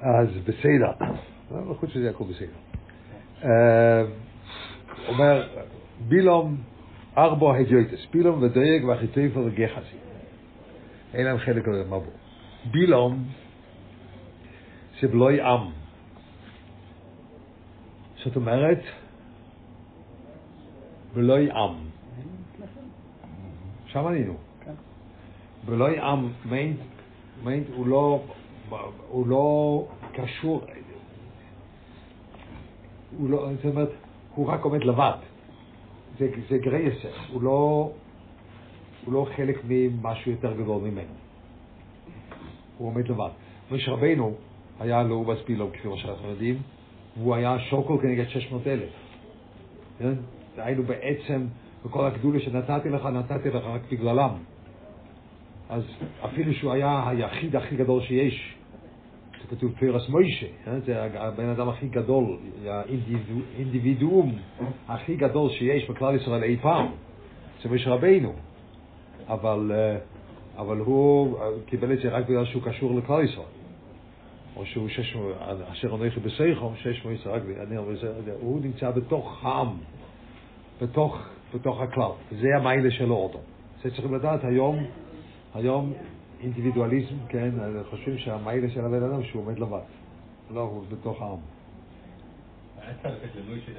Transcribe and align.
אז 0.00 0.28
בסדר, 0.44 0.92
לא, 1.50 1.74
חוץ 1.80 1.90
מזה 1.96 2.10
הכל 2.10 2.24
בסדר. 2.24 2.48
אה, 3.44 4.04
אומר, 5.08 5.48
בילום 6.08 6.56
ארבו 7.18 7.54
הדיוטס, 7.54 8.06
בילום 8.12 8.42
ודייג 8.42 8.84
ואחיטויפו 8.84 9.40
וגחסי. 9.40 9.96
אין 11.14 11.26
להם 11.26 11.38
חלק 11.38 11.68
במבוא. 11.68 12.12
בילום 12.70 13.24
זה 15.00 15.08
בלוי 15.08 15.40
עם. 15.40 15.70
זאת 18.24 18.36
אומרת, 18.36 18.80
בלוי 21.14 21.50
עם. 21.50 21.74
שם 23.86 24.06
עלינו. 24.06 24.36
בלוי 25.64 25.98
עם, 26.00 26.28
מיינט 27.44 27.66
הוא 27.76 27.86
לא, 27.86 28.24
הוא 29.08 29.26
לא 29.26 29.86
קשור, 30.12 30.64
הוא 33.18 33.30
לא, 33.30 33.48
זאת 33.56 33.64
אומרת, 33.64 33.90
הוא 34.34 34.46
רק 34.46 34.64
עומד 34.64 34.84
לבד. 34.84 35.16
זה, 36.18 36.28
זה 36.48 36.58
גרייסר, 36.58 37.08
הוא 37.32 37.42
לא, 37.42 37.90
הוא 39.04 39.14
לא 39.14 39.26
חלק 39.36 39.60
ממשהו 39.68 40.30
יותר 40.30 40.52
גדול 40.52 40.82
ממנו. 40.82 41.14
הוא 42.78 42.88
עומד 42.88 43.08
לבד. 43.08 43.30
משה 43.70 43.92
רבינו 43.92 44.34
היה 44.80 45.02
לאובס 45.02 45.38
פילום, 45.44 45.70
כפי 45.70 45.88
מה 45.88 45.96
שאנחנו 45.96 46.28
יודעים, 46.28 46.58
והוא 47.16 47.34
היה 47.34 47.58
שוקול 47.58 48.02
כנגד 48.02 48.28
600 48.28 48.66
אלף. 48.66 48.88
כן? 49.98 50.14
היינו 50.56 50.82
בעצם, 50.82 51.46
בכל 51.84 52.06
הגדולה 52.06 52.40
שנתתי 52.40 52.88
לך, 52.88 53.06
נתתי 53.06 53.48
לך 53.48 53.64
רק 53.64 53.80
בגללם. 53.92 54.30
אז 55.68 55.82
אפילו 56.24 56.54
שהוא 56.54 56.72
היה 56.72 57.08
היחיד 57.08 57.56
הכי 57.56 57.76
גדול 57.76 58.02
שיש, 58.02 58.55
כתוב 59.50 59.72
פרס 59.80 60.08
מוישה, 60.08 60.46
כן? 60.64 60.80
זה 60.80 61.02
הבן 61.14 61.48
אדם 61.48 61.68
הכי 61.68 61.88
גדול, 61.88 62.38
האינדיבידואום 62.66 64.32
הכי 64.88 65.16
גדול 65.16 65.50
שיש 65.50 65.90
בכלל 65.90 66.16
ישראל 66.16 66.42
אי 66.42 66.56
פעם, 66.56 66.86
זה 67.62 67.68
משה 67.68 67.90
רבינו. 67.90 68.32
אבל, 69.28 69.72
אה, 69.74 69.98
אבל 70.56 70.78
הוא 70.78 71.38
קיבל 71.66 71.92
את 71.92 71.98
זה 72.02 72.08
רק 72.08 72.24
בגלל 72.28 72.44
שהוא 72.44 72.62
קשור 72.62 72.94
לכלל 72.94 73.24
ישראל. 73.24 73.46
או 74.56 74.66
שהוא 74.66 74.88
שש, 74.88 75.16
אשר 75.72 75.94
אנוכי 75.94 76.20
בסייחום, 76.20 76.74
שש 76.76 77.06
אני 77.68 77.76
אומר, 77.76 77.94
הוא 78.40 78.60
נמצא 78.60 78.90
בתוך 78.90 79.44
העם, 79.44 79.76
בתוך, 80.82 81.18
בתוך 81.54 81.80
הכלל, 81.80 82.10
זה 82.30 82.48
המיילה 82.56 82.90
שלו 82.90 83.14
אותו. 83.14 83.38
זה 83.82 83.90
צריכים 83.90 84.14
לדעת 84.14 84.44
היום, 84.44 84.84
היום 85.54 85.92
אינדיבידואליזם, 86.40 87.14
כן, 87.28 87.50
חושבים 87.90 88.18
שהמיילה 88.18 88.70
של 88.70 88.84
הבן 88.84 89.02
אדם 89.02 89.24
שהוא 89.24 89.42
עומד 89.42 89.58
לבד. 89.58 89.80
לא, 90.54 90.60
הוא 90.60 90.84
בתוך 90.88 91.22
העם. 91.22 91.38
היה 92.80 92.94
צריך 93.02 93.14
לתת 93.14 93.36
למוי 93.36 93.60
של 93.66 93.72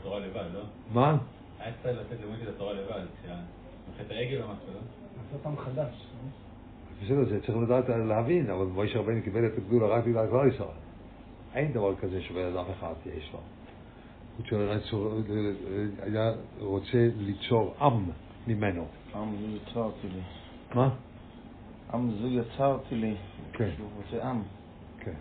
התורה 0.00 0.18
לבד, 0.18 0.44
לא? 0.54 0.60
מה? 0.92 1.18
היה 1.58 1.72
צריך 1.82 1.98
לתת 1.98 2.24
למוי 2.24 2.36
של 2.44 2.48
התורה 2.48 2.72
לבד, 2.72 3.04
כשהחטא 3.22 4.12
העגל 4.12 4.42
או 4.42 4.48
משהו, 4.48 4.74
לא? 4.74 4.80
לעשות 5.32 5.46
עם 5.46 5.56
חדש. 5.56 6.06
בסדר, 7.02 7.24
זה 7.24 7.40
צריך 7.46 7.58
לדעת 7.58 7.88
להבין, 7.88 8.50
אבל 8.50 8.64
מוישה 8.64 8.98
רבנו 8.98 9.22
קיבל 9.22 9.46
את 9.46 9.58
הגדולה 9.58 9.86
רק 9.86 10.04
בגלל 10.04 10.26
כלל 10.30 10.48
ישראל. 10.48 10.68
אין 11.54 11.72
דבר 11.72 11.96
כזה 11.96 12.22
שבן 12.22 12.44
אדם 12.44 12.64
אחד 12.78 12.94
יש 13.16 13.30
לו. 13.32 13.38
הוא 14.90 15.22
היה 16.02 16.32
רוצה 16.58 17.08
ליצור 17.16 17.74
עם 17.80 18.10
ממנו. 18.46 18.86
עם 19.14 19.36
זו 19.40 19.56
יצרתי 19.56 20.08
לי. 20.08 20.20
מה? 20.74 20.88
עם 21.94 22.10
זו 22.10 22.26
יצרתי 22.28 22.94
לי. 22.94 23.14
כן. 23.52 23.70
שהוא 23.76 23.88
רוצה 23.96 24.28
עם. 24.28 24.42
כן. 25.00 25.12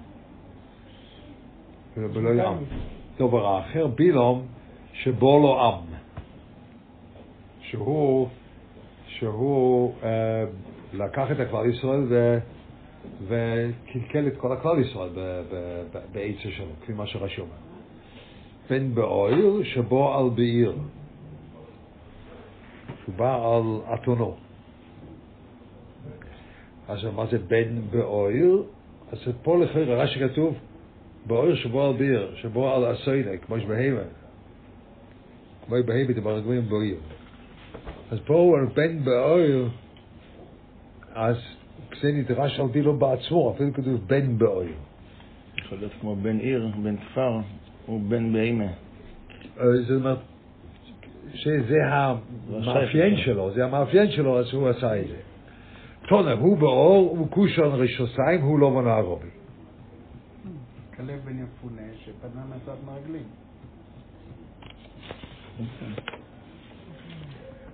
ולא 1.98 2.30
יהיה 2.30 2.50
עם. 2.50 2.58
דבר 3.18 3.48
האחר, 3.48 3.88
בילום, 3.88 4.46
שבו 4.94 5.40
לו 5.40 5.62
עם. 5.62 5.84
שהוא, 7.62 8.28
שהוא 9.08 9.94
אה, 10.04 10.10
לקח 10.94 11.32
את 11.32 11.40
הכלל 11.40 11.70
ישראל 11.70 12.06
ו... 12.10 12.38
וקלקל 13.28 14.28
את 14.28 14.38
כל 14.38 14.52
הכלל 14.52 14.80
ישראל 14.80 15.10
בעצה 16.14 16.50
שלו, 16.58 16.66
כפי 16.82 16.94
מה 16.94 17.08
שרשום. 17.08 17.50
בן 18.70 18.96
באויר 18.96 19.64
שבו 19.64 20.18
על 20.18 20.30
בעיר. 20.30 20.76
שהוא 23.04 23.16
בא 23.16 23.36
על 23.36 23.94
אתונו. 23.94 24.49
אז 26.90 27.06
מה 27.16 27.26
זה 27.26 27.38
בן 27.38 27.82
באויר? 27.92 28.64
אז 29.12 29.18
פה 29.44 29.64
לכאורה 29.64 30.04
רש"י 30.04 30.20
כתוב 30.20 30.58
באויר 31.28 31.56
שבו 31.56 31.86
על 31.86 31.94
בעיר, 31.94 32.36
שבו 32.36 32.74
על 32.74 32.94
אסוינה, 32.94 33.38
כמו 33.38 33.60
שבהמה. 33.60 34.02
כמו 35.66 35.76
בהמה 35.86 36.14
דבר 36.14 36.40
גבוהים 36.40 36.70
באויר. 36.70 36.98
אז 38.12 38.20
פה 38.26 38.34
הוא 38.34 38.58
בן 38.74 39.04
באויר, 39.04 39.70
אז 41.14 41.36
זה 42.02 42.12
נדרש 42.12 42.60
על 42.60 42.68
בילו 42.68 42.98
בעצמו, 42.98 43.54
אפילו 43.56 43.74
כתוב 43.74 44.08
בן 44.08 44.38
באויר. 44.38 44.76
יכול 45.58 45.78
להיות 45.78 45.92
כמו 46.02 46.16
בן 46.16 46.38
עיר, 46.38 46.72
בן 46.84 46.98
כפר, 46.98 47.40
הוא 47.86 48.02
בן 48.02 48.34
בהמה. 48.34 48.72
זאת 49.56 49.96
אומרת, 49.96 50.18
שזה 51.34 51.78
המאפיין 51.86 53.18
שלו, 53.18 53.52
זה 53.52 53.66
המאפיין 53.66 54.12
שלו, 54.12 54.40
אז 54.40 54.54
הוא 54.54 54.70
עשה 54.70 55.02
את 55.02 55.08
זה. 55.08 55.29
תונה, 56.10 56.34
הוא 56.34 56.58
באור, 56.58 57.18
הוא 57.18 57.30
קושון 57.30 57.82
רשוסיים, 57.82 58.42
הוא 58.42 58.60
לא 58.60 58.72
מנוע 58.72 59.02
רובי. 59.02 59.28
כלב 60.98 61.20
בן 61.26 61.44
יפונה 61.44 61.82
שפנה 61.96 62.42
מצד 62.46 62.76
מרגלים. 62.86 63.24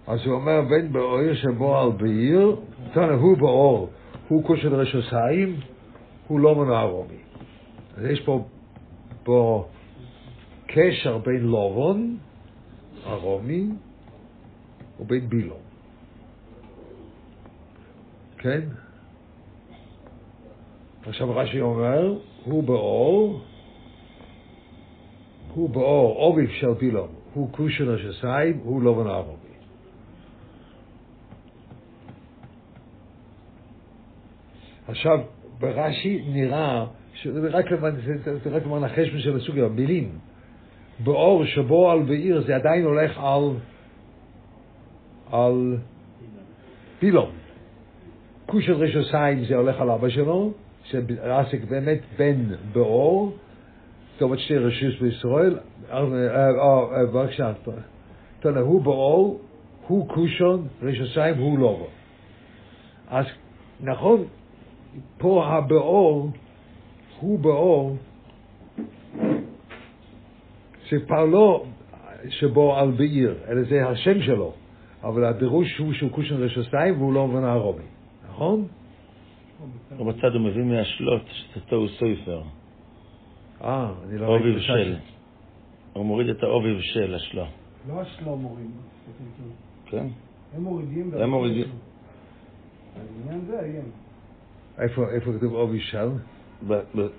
אז 0.07 0.19
הוא 0.25 0.33
אומר, 0.35 0.61
בן 0.61 0.91
באור 0.91 1.33
שבו 1.33 1.77
על 1.77 1.91
בעיר, 1.91 2.55
תונה, 2.93 3.13
הוא 3.13 3.37
באור, 3.37 3.89
הוא 4.27 4.43
קושון 4.43 4.73
רשוסיים, 4.73 5.55
הוא 6.27 6.39
לא 6.39 6.55
מנוע 6.55 6.83
רובי. 6.83 7.21
אז 7.97 8.05
יש 8.05 8.21
פה, 8.25 8.45
פה 9.23 9.67
קשר 10.67 11.17
בין 11.17 11.41
לובון, 11.41 12.17
הרומי, 13.05 13.69
ובין 14.99 15.29
בילו. 15.29 15.64
כן? 18.45 18.61
עכשיו 21.07 21.35
רש"י 21.35 21.61
אומר, 21.61 22.17
הוא 22.43 22.63
באור, 22.63 23.41
הוא 25.53 25.69
באור, 25.69 26.15
אוביב 26.15 26.49
של 26.49 26.73
בילו, 26.73 27.07
הוא 27.33 27.51
קושן 27.51 27.89
השסיים, 27.89 28.59
הוא 28.63 28.81
לובן 28.81 29.07
הרומי. 29.07 29.55
עכשיו, 34.87 35.19
ברש"י 35.59 36.23
נראה, 36.27 36.85
שזה 37.13 37.49
רק 38.51 38.65
למנחש 38.65 39.07
של 39.17 39.37
הסוג 39.37 39.59
המילים, 39.59 40.09
באור 40.99 41.45
שבו 41.45 41.91
על 41.91 42.01
בעיר 42.03 42.41
זה 42.41 42.55
עדיין 42.55 42.83
הולך 42.83 43.17
על 43.17 43.57
על 45.31 45.77
פילום. 46.99 47.44
כושר 48.45 48.73
רשוסיים 48.73 49.45
זה 49.45 49.55
הולך 49.55 49.81
על 49.81 49.91
אבא 49.91 50.09
שלו, 50.09 50.51
שעסק 50.83 51.63
באמת 51.69 51.99
בן 52.17 52.55
באור, 52.73 53.37
טוב 54.17 54.33
את 54.33 54.39
שתי 54.39 54.57
רשוס 54.57 55.01
בישראל, 55.01 55.59
בבקשה, 57.11 57.53
תודה, 58.39 58.59
הוא 58.59 58.81
באור, 58.81 59.41
הוא 59.87 60.07
קושון, 60.07 60.67
רשוסיים 60.81 61.37
הוא 61.37 61.59
לא. 61.59 61.87
אז 63.07 63.25
נכון, 63.81 64.23
פה 65.17 65.45
הבאור, 65.45 66.29
הוא 67.19 67.39
באור, 67.39 67.97
שכבר 70.85 71.25
לא 71.25 71.65
שבו 72.29 72.75
על 72.75 72.91
בעיר, 72.91 73.35
אלא 73.47 73.63
זה 73.63 73.87
השם 73.87 74.21
שלו. 74.21 74.53
אבל 75.05 75.25
הדירוש 75.25 75.77
הוא 75.77 75.93
שהוא 75.93 76.11
קושן 76.11 76.35
רשוסיים 76.35 76.97
והוא 76.97 77.13
לא 77.13 77.27
מבין 77.27 77.43
הרומי, 77.43 77.83
נכון? 78.35 78.67
פה 79.97 80.03
בצד 80.03 80.33
הוא 80.33 80.41
מביא 80.41 80.63
מהשלוט, 80.63 81.21
שתתו 81.27 81.75
הוא 81.75 81.87
סויפר. 81.99 82.41
אה, 83.61 83.91
אני 84.07 84.17
לא 84.17 84.27
אוביב 84.27 84.59
של. 84.59 84.95
הוא 85.93 86.05
מוריד 86.05 86.29
את 86.29 86.43
האוביב 86.43 86.81
של 86.81 87.15
השלו. 87.15 87.45
לא 87.87 88.01
השלום 88.01 88.41
מוריד. 88.41 88.71
כן? 89.85 90.07
הם 90.55 90.63
מורידים. 90.63 91.11
הם 91.13 91.29
מורידים. 91.29 91.67
העניין 92.95 93.45
זה 93.45 93.59
העניין. 93.59 93.91
איפה 94.79 95.33
כתוב 95.37 95.53
אובי 95.53 95.79
של? 95.79 96.09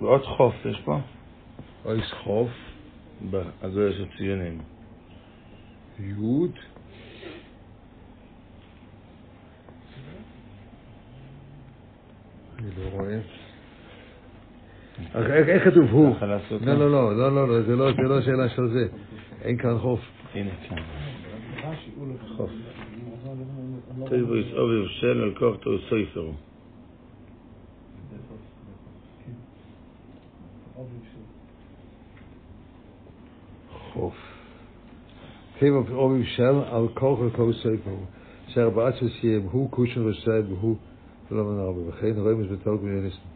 בעוד 0.01 0.23
חוף 0.23 0.55
יש 0.65 0.81
פה? 0.85 0.99
אויס 1.85 2.12
חוף, 2.25 2.51
בהגויה 3.31 3.93
של 3.93 4.07
ציונים. 4.19 4.59
יוד, 6.01 6.53
אני 12.58 12.67
לא 12.85 12.88
רואה. 12.93 13.19
איך 15.14 15.49
איך 15.49 15.64
כתוב 15.64 15.85
הוא? 15.91 16.14
ככה 16.17 16.26
לעשות, 16.26 16.62
לא, 16.62 16.75
לא, 16.75 16.91
לא, 16.93 17.17
לא, 17.17 17.32
לא, 17.35 17.49
לא, 17.49 17.62
זה 17.62 17.76
לא, 17.76 17.93
זה 17.93 18.03
לא 18.03 18.20
שאלה 18.23 18.49
של 18.49 18.69
זה. 18.69 18.88
אין 19.43 19.56
כאן 19.58 19.79
חוף. 19.79 20.00
הנה 20.35 20.50
כאן. 20.69 20.76
רש"י, 21.64 21.91
הוא 21.97 22.08
לא- 22.08 22.37
חוף. 22.37 22.50
לא- 23.99 24.08
טויבו 24.08 24.37
יש 24.37 24.53
אוביב 24.53 24.87
של 24.88 25.23
על 25.23 25.35
כוח 25.38 25.56
תו 25.61 25.79
סויפרו. 25.88 26.32
חוף. 33.93 34.14
טבע 35.59 35.76
אורים 35.93 36.25
של 36.25 36.43
על 36.70 36.88
כוח 36.94 37.19
וכל 37.20 37.52
ספר. 37.52 37.94
שארבעת 38.49 38.94
שסיים 38.97 39.43
הוא 39.50 39.70
כושן 39.70 40.09
רשאי 40.09 40.41
והוא 40.49 40.76
לא 41.31 41.44
מן 41.44 41.58
הרבה. 41.58 41.81
וכן 41.88 42.20
רואים 42.20 42.44
את 42.44 42.49
בתור 42.49 42.76
גמיוניסטים. 42.76 43.31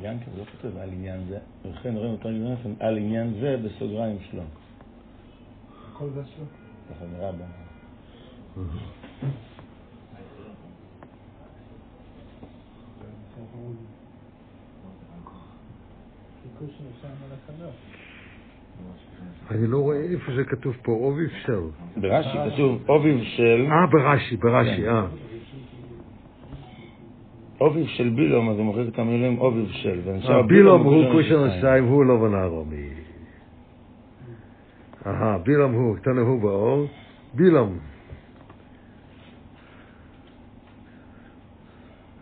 ביאנקה 0.00 0.24
לא 0.38 0.44
כותב 0.44 0.76
על 0.76 0.88
עניין 0.88 1.20
זה, 1.28 1.38
וכן 1.64 1.96
רואים 1.96 2.12
אותו 2.12 2.28
יונתן 2.28 2.72
על 2.80 2.96
עניין 2.98 3.34
זה 3.40 3.56
בסוגריים 3.64 4.18
שלו. 4.30 4.42
כל 5.92 6.08
זה 6.14 6.22
שלו. 6.36 6.44
ככה 6.90 7.04
נראה 7.16 7.32
ב... 7.32 7.36
חיכו 16.42 16.64
שנשאר 16.78 17.10
מלך 17.10 17.38
חדש. 17.46 18.01
אני 19.50 19.66
לא 19.66 19.78
רואה 19.78 19.96
איפה 19.96 20.32
זה 20.36 20.44
כתוב 20.44 20.76
פה, 20.82 20.92
אוביב 20.92 21.30
של. 21.46 21.60
ברש"י 21.96 22.38
כתוב 22.52 22.82
אוביב 22.88 23.20
של, 23.22 23.66
אה, 23.70 23.86
ברש"י, 23.86 24.36
ברש"י, 24.36 24.82
כן. 24.82 24.88
אה. 24.88 25.06
אוביב 27.60 27.86
של 27.86 28.08
בילום, 28.08 28.50
אז 28.50 28.56
הוא 28.56 28.64
מוחק 28.64 28.82
את 28.88 28.98
המילים 28.98 29.38
אוביב 29.38 29.68
של, 29.70 30.00
בילום 30.46 30.82
הוא 30.82 31.12
כושן 31.12 31.34
רשעים. 31.34 31.58
רשאי 31.58 31.80
והוא 31.80 32.04
לא 32.04 32.16
בן 32.16 32.34
ארומי. 32.34 32.88
אהה, 35.06 35.38
בילום 35.38 35.72
הוא, 35.72 35.96
קטן 35.96 36.18
הוא 36.18 36.40
באור. 36.42 36.86
בילום. 37.34 37.78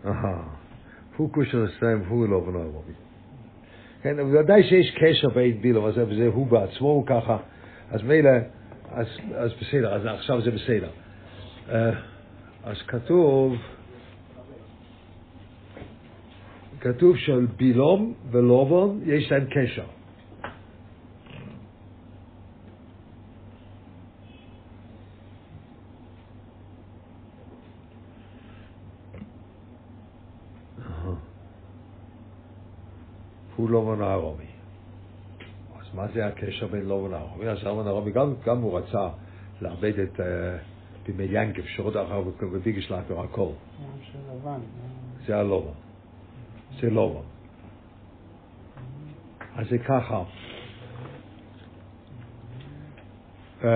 אהה, 0.07 0.43
הוא 1.17 1.33
כושן 1.33 1.59
רשאי 1.59 1.95
והוא 1.95 2.29
לא 2.29 2.41
בן 2.41 2.57
ארומי. 2.57 3.10
כן, 4.03 4.17
ודאי 4.21 4.63
שיש 4.63 4.91
קשר 5.01 5.29
בין 5.29 5.61
בילום 5.61 5.85
הזה 5.85 6.05
וזה 6.09 6.27
הוא 6.27 6.47
בעצמו 6.47 6.89
הוא 6.89 7.07
ככה, 7.07 7.37
אז 7.91 8.03
מילא, 8.03 8.31
אז, 8.91 9.07
אז 9.35 9.51
בסדר, 9.61 9.95
אז 9.95 10.07
עכשיו 10.07 10.41
זה 10.41 10.51
בסדר. 10.51 10.91
אה, 11.69 11.91
אז 12.65 12.83
כתוב, 12.83 13.57
כתוב 16.81 17.17
של 17.17 17.47
בילום 17.57 18.15
ולובון 18.31 19.01
יש 19.07 19.33
להם 19.33 19.45
קשר. 19.45 19.85
אהה. 30.79 31.15
הוא 33.71 33.75
לובון 33.75 34.03
הארומי. 34.03 34.45
אז 35.81 35.95
מה 35.95 36.07
זה 36.15 36.27
הקשר 36.27 36.67
בין 36.67 36.85
לובון 36.85 37.15
הארומי? 37.15 37.49
אז 37.49 37.65
לובון 37.65 37.87
הארומי 37.87 38.13
גם, 38.13 38.35
גם 38.47 38.59
הוא 38.59 38.79
רצה 38.79 39.09
לאבד 39.61 39.99
את 39.99 40.21
אה, 40.21 40.57
בימי 41.07 41.25
ינקב, 41.31 41.63
שעוד 41.67 41.97
אחר 41.97 42.23
וביגש 42.41 42.91
לאקר 42.91 43.21
הכל. 43.21 43.49
אה, 44.47 44.57
זה 45.27 45.37
הלובון. 45.37 45.75
זה 46.81 46.91
לובון. 46.91 47.25
אז 49.57 49.67
זה 49.71 49.79
ככה. 49.79 50.23
אמ, 53.65 53.69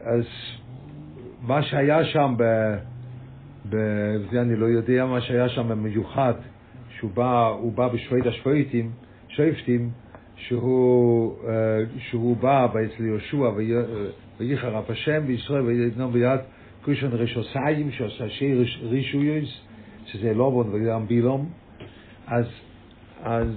אז 0.00 0.24
מה 1.42 1.62
שהיה 1.62 2.04
שם, 2.04 2.34
ב, 2.38 2.42
ב, 3.68 3.76
זה 4.30 4.40
אני 4.40 4.56
לא 4.56 4.66
יודע, 4.66 5.06
מה 5.06 5.20
שהיה 5.20 5.48
שם 5.48 5.68
במיוחד, 5.68 6.34
שהוא 6.90 7.10
בא, 7.10 7.52
בא 7.74 7.88
בשבט 7.88 8.26
השבטים, 8.26 8.92
שפטים, 9.32 9.90
שהוא, 10.36 11.36
אה, 11.48 11.78
שהוא 11.98 12.36
בא 12.36 12.66
אצל 12.66 13.04
יהושע 13.04 14.78
אף 14.78 14.90
השם 14.90 15.22
וישראל 15.26 15.62
ויתנו 15.62 16.10
ביד 16.10 16.40
קושן 16.84 17.06
רשוסיים 17.12 17.92
שעושה 17.92 18.28
שי 18.28 18.54
רש- 18.54 18.80
רישויוס, 18.82 19.60
שזה 20.06 20.34
לובון 20.34 20.68
וגם 20.72 21.06
בילום, 21.06 21.50
אז, 22.26 22.46
אז 23.22 23.48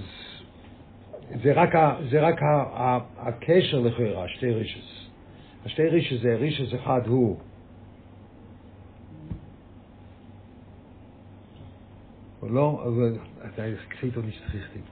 זה 1.42 1.52
רק, 1.52 1.72
זה 2.10 2.20
רק 2.20 2.42
ה, 2.42 2.46
ה, 2.46 2.98
הקשר 3.16 3.80
לכאורה, 3.80 4.28
שתי 4.28 4.50
רישס. 4.50 5.06
השתי 5.66 5.88
רישס 5.88 6.22
זה 6.22 6.34
רישס 6.34 6.74
אחד 6.74 7.00
הוא 7.06 7.36
לא, 12.42 12.84
אבל 12.86 13.18
אתה 13.44 13.62
קחית 13.88 14.14
nicht 14.14 14.54
richtig. 14.54 14.84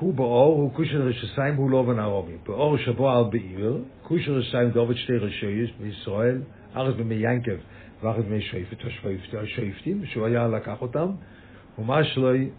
הוא 0.00 0.14
באור, 0.14 0.62
הוא 0.62 0.74
כושר 0.74 1.02
רשסיים, 1.02 1.54
הוא 1.54 1.70
לא 1.70 1.82
בן 1.82 1.98
ערבי. 1.98 2.32
באור 2.46 2.76
שבו 2.76 3.10
על 3.10 3.24
בעיר, 3.30 3.78
כושר 4.02 4.32
רשסיים 4.32 4.70
דובד 4.70 4.94
שתי 4.94 5.16
רשויות 5.16 5.70
בישראל, 5.80 6.40
ארץ 6.76 6.94
במי 6.96 7.14
ינקב 7.14 7.56
וארץ 8.02 8.24
במי 8.24 8.40
שופט, 8.40 8.84
השופטים, 9.34 10.06
שהוא 10.06 10.26
היה 10.26 10.48
לקח 10.48 10.82
אותם, 10.82 11.08
ומה 11.78 12.04
שלוי 12.04 12.50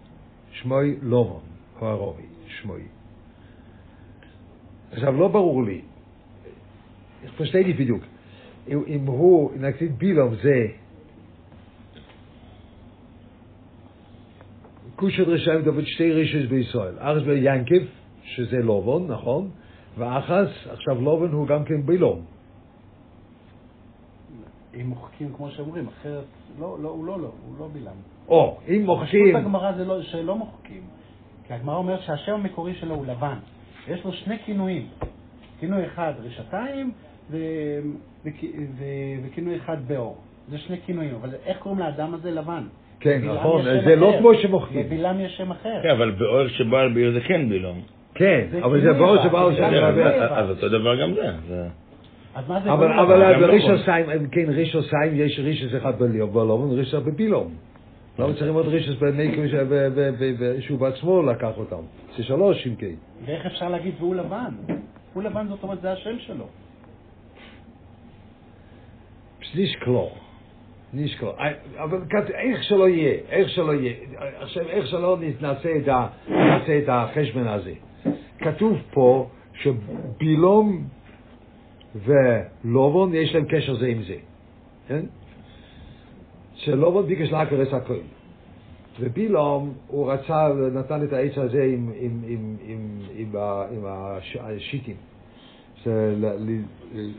שמוי 0.52 0.96
לובון, 1.02 1.42
הוא 1.80 1.90
ערבי, 1.90 2.24
שמוי. 2.48 2.82
עכשיו, 4.92 5.20
לא 5.20 5.28
ברור 5.28 5.64
לי, 5.64 5.82
verstehe 7.38 7.68
nicht 7.68 7.80
בדיוק, 7.80 8.04
אם 8.68 9.06
הוא, 9.06 9.52
נגיד 9.60 9.98
בילום 9.98 10.36
זה 10.36 10.68
כושת 15.02 15.28
רשעים 15.28 15.62
דוד 15.62 15.86
שתי 15.86 16.12
רישס 16.12 16.50
בישראל. 16.50 17.00
ארץ 17.00 17.24
ביינקב, 17.24 17.84
שזה 18.24 18.58
לובון, 18.58 19.12
נכון? 19.12 19.50
ואחס, 19.98 20.48
עכשיו 20.72 21.02
לובון 21.02 21.32
הוא 21.32 21.48
גם 21.48 21.64
כן 21.64 21.86
בילום. 21.86 22.22
אם 24.76 24.88
מוחקים 24.88 25.34
כמו 25.34 25.50
שאומרים, 25.50 25.88
אחרת, 25.88 26.24
לא, 26.60 26.78
לא, 26.82 26.90
הוא 26.90 27.06
לא, 27.06 27.20
לא, 27.20 27.32
הוא 27.48 27.56
לא 27.60 27.70
בלעם. 27.74 27.96
או, 28.28 28.58
אם 28.68 28.74
פשוט 28.74 28.86
מוחקים, 28.86 29.36
הגמרא 29.36 29.72
זה 29.72 29.86
לא, 29.86 30.02
שלא 30.02 30.36
מוחקים. 30.36 30.82
כי 31.48 31.54
הגמרא 31.54 31.76
אומרת 31.76 32.02
שהשם 32.02 32.34
המקורי 32.34 32.76
שלו 32.76 32.96
הוא 32.96 33.06
לבן. 33.06 33.38
יש 33.88 34.06
לו 34.06 34.14
שני 34.14 34.40
כינויים. 34.46 34.88
כינוי 35.60 35.86
אחד 35.86 36.14
רשתיים 36.20 36.92
ו... 37.30 37.38
וכ... 38.26 38.44
ו... 38.78 38.84
וכינוי 39.24 39.58
אחד 39.58 39.78
באור. 39.88 40.18
זה 40.50 40.58
שני 40.58 40.82
כינויים, 40.82 41.16
אבל 41.16 41.36
איך 41.46 41.58
קוראים 41.58 41.80
לאדם 41.80 42.14
הזה 42.14 42.32
לבן? 42.32 42.68
כן, 43.02 43.22
נכון, 43.26 43.64
זה 43.86 43.96
לא. 43.96 44.14
כמו 44.20 44.36
שמוחקים. 44.36 44.80
לבלעם 44.80 45.20
יש 45.20 45.38
שם 45.38 45.52
אחר. 45.52 45.80
כן, 45.84 45.90
אבל 45.90 46.12
באור 46.12 46.48
שבא 46.48 46.80
על 46.80 46.94
בעיר 46.94 47.12
זה 47.14 47.20
כן 47.22 47.50
בילום. 47.50 47.82
כן, 48.16 48.48
אבל 48.64 48.82
זה 48.82 48.92
אחד, 48.92 49.24
שבאו 49.24 49.52
זה 49.52 49.58
שם, 49.58 49.64
גם 49.64 49.84
אז- 49.84 50.50
לא 50.50 50.50
אותו 50.50 50.70
דבר 50.70 51.02
גם 51.02 51.14
זה. 51.14 51.68
אבל 52.36 53.40
לא 53.40 53.58
נכון. 53.58 53.78
סיים, 53.86 54.10
אם 54.10 54.28
כן 54.28 54.46
רישו 54.50 54.84
סיים, 54.84 55.12
יש 55.16 55.40
רישס 55.40 55.76
אחד 55.78 56.00
בלובון 56.00 56.72
ורישס 56.72 56.94
בבילום. 56.94 57.54
למה 58.20 58.34
צריכים 58.34 58.54
עוד 58.54 58.68
רישס 58.68 58.94
בניקו 59.00 59.42
ש- 59.48 59.54
ב- 59.54 59.68
ב- 59.70 60.12
ב- 60.20 60.44
ב- 60.44 60.60
שהוא 60.62 60.80
בעצמו 60.80 61.22
לקח 61.24 61.52
אותם? 61.58 61.82
זה 62.18 62.24
שלוש 62.24 62.68
אם 62.68 62.76
כן. 62.76 62.96
ואיך 63.26 63.46
אפשר 63.46 63.70
להגיד 63.70 63.94
והוא 64.00 64.16
לבן? 64.16 64.54
הוא 65.14 65.24
לבן 65.24 65.48
זאת 65.48 65.64
אומרת 65.64 65.82
זה 65.82 65.92
השם 65.92 66.20
שלו. 66.20 66.46
nicht 69.56 69.76
klar. 69.86 70.31
Nicht 70.94 71.20
klar. 71.20 71.42
אבל 71.78 71.98
איך 72.34 72.64
שלא 72.64 72.90
יהיה, 72.90 73.20
איך 73.30 73.50
שלא 73.50 73.74
יהיה, 73.74 73.94
עכשיו 74.42 74.70
איך 74.70 74.88
שלא 74.88 75.18
נעשה 75.42 75.78
את 75.78 75.88
ה- 75.88 76.08
נעשה 76.30 76.78
את 76.80 76.84
החשבון 76.88 77.48
הזה. 77.48 77.74
כתוב 78.40 78.78
פה 78.94 79.30
שבילום 79.54 80.84
ולובון 81.96 83.14
יש 83.16 83.36
להם 83.36 83.46
קשר 83.46 83.76
זה 83.76 83.88
עם 83.88 84.04
זה, 84.04 84.16
כן? 84.88 85.06
שלובון 86.56 87.06
ביקש 87.06 87.32
להכרס 87.32 87.74
הכל. 87.74 87.98
ובילום, 89.00 89.74
הוא 89.88 90.12
רצה, 90.12 90.48
נתן 90.74 91.04
את 91.04 91.14
העץ 91.14 91.38
הזה 91.38 91.64
עם, 91.64 91.92
עם, 92.00 92.22
עם, 92.28 92.56
עם, 92.68 93.00
עם, 93.16 93.36
עם 93.72 93.84
הש- 93.88 94.38
השיטים. 94.40 94.96
של, 95.84 96.16
ל- 96.18 96.62
ל- 96.96 97.12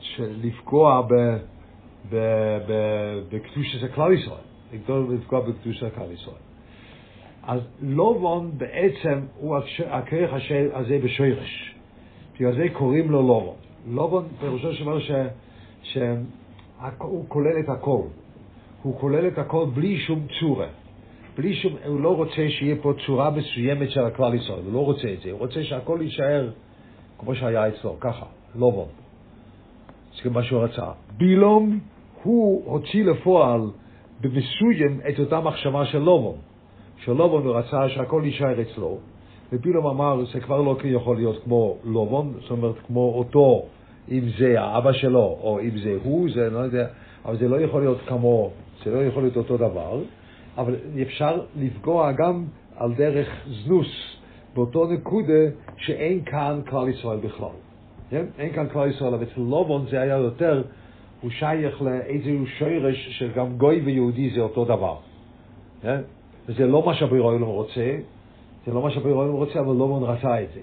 של 0.00 0.30
לפגוע 0.42 1.02
ב, 1.10 1.36
ב, 2.10 2.16
ב, 2.68 2.72
בקדושת 3.30 3.84
הכלל 3.84 4.12
ישראל, 4.12 4.38
לגדול 4.72 5.06
ולפגוע 5.08 5.40
בקדושת 5.40 5.86
הכלל 5.86 6.12
ישראל. 6.12 6.36
אז 7.42 7.60
לובון 7.82 8.50
בעצם 8.58 9.20
הוא 9.36 9.56
הכרך 9.90 10.32
הזה 10.72 10.98
בשורש. 11.04 11.74
בגלל 12.34 12.54
זה 12.54 12.66
קוראים 12.72 13.10
לו 13.10 13.22
לובון. 13.22 13.54
לובון 13.86 14.24
פירושו 14.40 14.72
של 14.72 14.84
דבר 14.84 14.98
שהוא 15.82 17.24
כולל 17.28 17.60
את 17.64 17.68
הכל. 17.68 18.02
הוא 18.82 19.00
כולל 19.00 19.28
את 19.28 19.38
הכל 19.38 19.66
בלי 19.74 19.98
שום 19.98 20.26
צורה. 20.40 20.66
בלי 21.36 21.54
שום, 21.54 21.72
הוא 21.86 22.00
לא 22.00 22.16
רוצה 22.16 22.48
שיהיה 22.48 22.76
פה 22.82 22.92
צורה 23.06 23.30
מסוימת 23.30 23.90
של 23.90 24.04
הכלל 24.04 24.34
ישראל, 24.34 24.60
הוא 24.64 24.72
לא 24.72 24.84
רוצה 24.84 25.12
את 25.12 25.20
זה, 25.24 25.30
הוא 25.30 25.38
רוצה 25.38 25.64
שהכל 25.64 25.98
יישאר 26.02 26.50
כמו 27.18 27.34
שהיה 27.34 27.68
אצלו, 27.68 27.96
ככה, 28.00 28.26
בו. 28.54 28.88
זה 30.22 30.30
מה 30.30 30.42
שהוא 30.42 30.64
רצה. 30.64 30.90
בילום, 31.16 31.78
הוא 32.22 32.62
הוציא 32.64 33.04
לפועל 33.04 33.60
במסוים 34.20 35.00
את 35.08 35.18
אותה 35.18 35.40
מחשבה 35.40 35.84
של 35.84 35.98
לובון. 35.98 36.36
הוא 37.06 37.56
רצה 37.56 37.88
שהכל 37.88 38.22
יישאר 38.24 38.62
אצלו, 38.62 38.98
ובילום 39.52 39.86
אמר, 39.86 40.24
זה 40.32 40.40
כבר 40.40 40.62
לא 40.62 40.76
יכול 40.84 41.16
להיות 41.16 41.44
כמו 41.44 41.76
לובון, 41.84 42.34
זאת 42.40 42.50
אומרת, 42.50 42.74
כמו 42.86 43.14
אותו, 43.18 43.62
אם 44.10 44.22
זה 44.38 44.60
האבא 44.60 44.92
שלו, 44.92 45.38
או 45.40 45.60
אם 45.60 45.78
זה 45.82 45.96
הוא, 46.02 46.28
זה 46.34 46.50
לא 46.50 46.58
יודע, 46.58 46.86
אבל 47.24 47.38
זה 47.38 47.48
לא 47.48 47.60
יכול 47.60 47.80
להיות 47.80 47.98
כמו, 48.06 48.50
זה 48.84 48.90
לא 48.94 48.98
יכול 48.98 49.22
להיות 49.22 49.36
אותו 49.36 49.56
דבר, 49.56 50.00
אבל 50.58 50.76
אפשר 51.02 51.40
לפגוע 51.56 52.12
גם 52.12 52.44
על 52.76 52.94
דרך 52.94 53.28
זנוס, 53.64 54.18
באותו 54.54 54.86
נקודה 54.86 55.42
שאין 55.76 56.24
כאן 56.24 56.60
כלל 56.70 56.88
ישראל 56.88 57.18
בכלל. 57.18 57.56
כן? 58.10 58.26
אין 58.38 58.52
כאן 58.52 58.68
כלל 58.72 58.90
ישראל, 58.90 59.14
אבל 59.14 59.22
אצל 59.22 59.40
לובון 59.40 59.86
זה 59.90 60.00
היה 60.00 60.16
יותר, 60.16 60.62
הוא 61.20 61.30
שייך 61.30 61.82
לאיזשהו 61.82 62.46
שרש 62.46 63.18
שגם 63.18 63.56
גוי 63.56 63.80
ויהודי 63.80 64.30
זה 64.30 64.40
אותו 64.40 64.64
דבר. 64.64 64.96
כן? 65.82 66.00
וזה 66.46 66.66
לא 66.66 66.86
מה 66.86 66.94
שהבירו 66.94 67.52
רוצה, 67.52 67.96
זה 68.66 68.72
לא 68.72 68.82
מה 68.82 68.90
שהבירו 68.90 69.36
רוצה, 69.36 69.60
אבל 69.60 69.76
לובון 69.76 70.02
רצה 70.02 70.42
את 70.42 70.48
זה. 70.54 70.60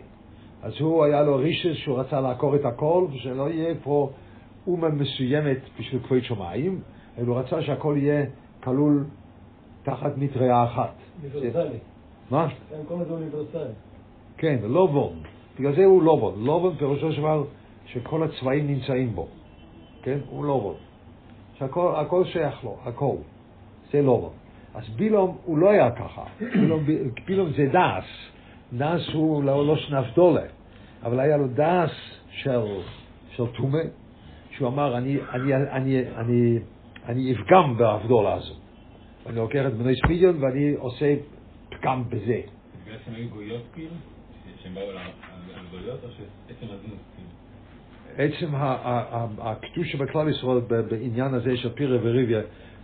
אז 0.64 0.74
הוא 0.80 1.04
היה 1.04 1.24
לו 1.24 1.36
רישס 1.36 1.76
שהוא 1.76 2.00
רצה 2.00 2.22
לעקור 2.22 2.56
את 2.56 2.66
הכל, 2.66 3.06
ושלא 3.14 3.50
יהיה 3.50 3.76
פה 3.84 4.10
אומה 4.68 4.90
מסוימת 4.90 5.58
בשביל 5.80 6.02
כבוד 6.02 6.24
שמיים, 6.24 6.80
אלא 7.18 7.28
הוא 7.28 7.38
רצה 7.38 7.62
שהכל 7.62 7.96
יהיה 7.98 8.26
כלול 8.64 9.06
תחת 9.84 10.18
מטריה 10.18 10.64
אחת. 10.64 10.94
אוניברסלי. 11.36 11.78
מה? 12.32 12.44
הם 12.44 12.86
קוראים 12.88 13.06
לזה 13.06 13.14
אוניברסלי. 13.14 13.74
כן, 14.38 14.58
לובון. 14.64 15.14
בגלל 15.60 15.76
זה 15.76 15.86
הוא 15.86 16.04
לובון. 16.04 16.34
לובון 16.46 16.76
פירושו 16.76 17.12
של 17.12 17.22
דבר 17.22 17.44
שכל 17.86 18.24
הצבעים 18.24 18.68
נמצאים 18.68 19.16
בו. 19.16 19.28
כן? 20.06 20.18
הוא 20.30 20.46
לובון. 20.46 20.76
שהכל 21.58 21.96
הכל 21.96 22.26
שייך 22.26 22.64
לו, 22.64 22.78
הכל. 22.86 23.16
זה 23.92 24.02
לובון. 24.02 24.34
אז 24.74 24.90
בילום 24.90 25.38
הוא 25.44 25.58
לא 25.58 25.70
היה 25.70 25.92
ככה. 25.92 26.24
בילום, 26.40 26.84
בילום 27.26 27.50
זה 27.52 27.66
דס. 27.72 28.06
דס 28.74 29.10
הוא 29.14 29.44
לא, 29.44 29.68
לא 29.68 29.76
שנף 29.76 30.06
דולה, 30.16 30.46
אבל 31.04 31.20
היה 31.20 31.38
לו 31.38 31.48
דס 31.48 31.92
של, 32.32 32.62
של 33.30 33.48
טומא, 33.58 33.80
שהוא 34.52 34.68
אמר, 34.68 34.98
אני, 34.98 35.18
אני, 35.34 35.56
אני, 35.56 36.00
אני, 36.16 36.60
אני 37.06 37.34
אפגם 37.34 37.78
בהבדולה 37.78 38.34
הזו. 38.34 38.54
אני 39.26 39.36
לוקח 39.36 39.66
את 39.68 39.74
בני 39.74 39.96
ספידיון 39.96 40.44
ואני 40.44 40.74
עושה 40.74 41.16
פגם 41.70 42.04
בזה. 42.10 42.42
שהם 43.06 43.16
היו 43.16 43.30
גויות 43.30 43.64
כאילו? 43.74 43.96
שהם 44.64 44.74
באו 44.74 44.90
על 45.56 45.66
גויות 45.72 46.04
או 46.04 46.10
שעצם 46.10 46.66
הזנות? 46.66 47.05
עצם 48.18 48.56
ה- 48.56 48.58
ה- 48.60 49.04
ה- 49.12 49.52
הקדושה 49.52 49.98
בכלל 49.98 50.30
ישראל 50.30 50.60
בעניין 50.60 51.34
הזה 51.34 51.58
של 51.58 51.70
פירה 51.74 51.98
וריביה, 52.02 52.42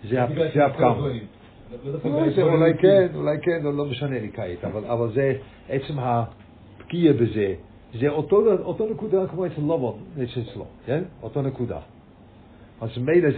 זה 0.09 0.23
ה- 0.23 0.25
בגלל 0.27 0.47
זה 0.47 0.53
שהם 0.53 0.61
הפגם. 0.69 0.93
גויים. 0.99 1.23
לא 1.85 1.99
לא, 2.37 2.51
אולי. 2.51 2.73
כן, 2.77 3.07
אולי 3.15 3.37
כן, 3.41 3.59
לא 3.63 3.85
משנה 3.85 4.19
לי 4.19 4.29
כעת, 4.33 4.63
אבל, 4.65 4.81
זה 5.13 5.33
עצם 5.69 5.93
הפגיעה 5.99 7.13
בזה, 7.13 7.53
זה 7.99 8.09
אותו, 8.09 8.41
נקודה 8.91 9.27
כמו 9.27 9.45
אצל 9.45 9.61
לובון, 9.61 9.99
אצלו, 10.51 10.65
כן? 10.85 11.03
אותו 11.23 11.41
נקודה. 11.41 11.79
אז 12.81 12.97
מילא 12.97 13.29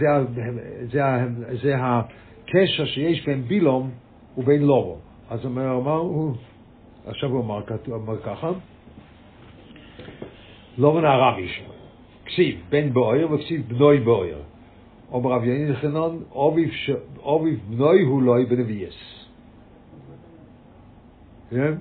זה, 0.92 1.74
הקשר 1.78 2.84
שיש 2.84 3.26
בין 3.26 3.42
בילום 3.42 3.90
ובין 4.38 4.62
לובון. 4.62 4.98
אז 5.30 5.44
הוא 5.44 5.50
אומר, 5.50 6.32
עכשיו 7.06 7.30
הוא 7.30 7.44
אמר, 7.44 7.62
ככה, 8.24 8.50
לובון 10.78 11.04
הרמיש, 11.04 11.62
כסיב 12.26 12.60
בן 12.70 12.92
בוער 12.92 13.32
וכסיב 13.32 13.68
בנוי 13.68 14.00
בוער. 14.00 14.40
אומר 15.12 15.30
רב 15.30 15.44
יניד 15.44 15.74
חנון, 15.74 16.22
אוביב 16.32 17.60
בנוי 17.70 18.02
הוא 18.02 18.22
לוי 18.22 18.46
בנביאס. 18.46 19.24
כן? 21.50 21.74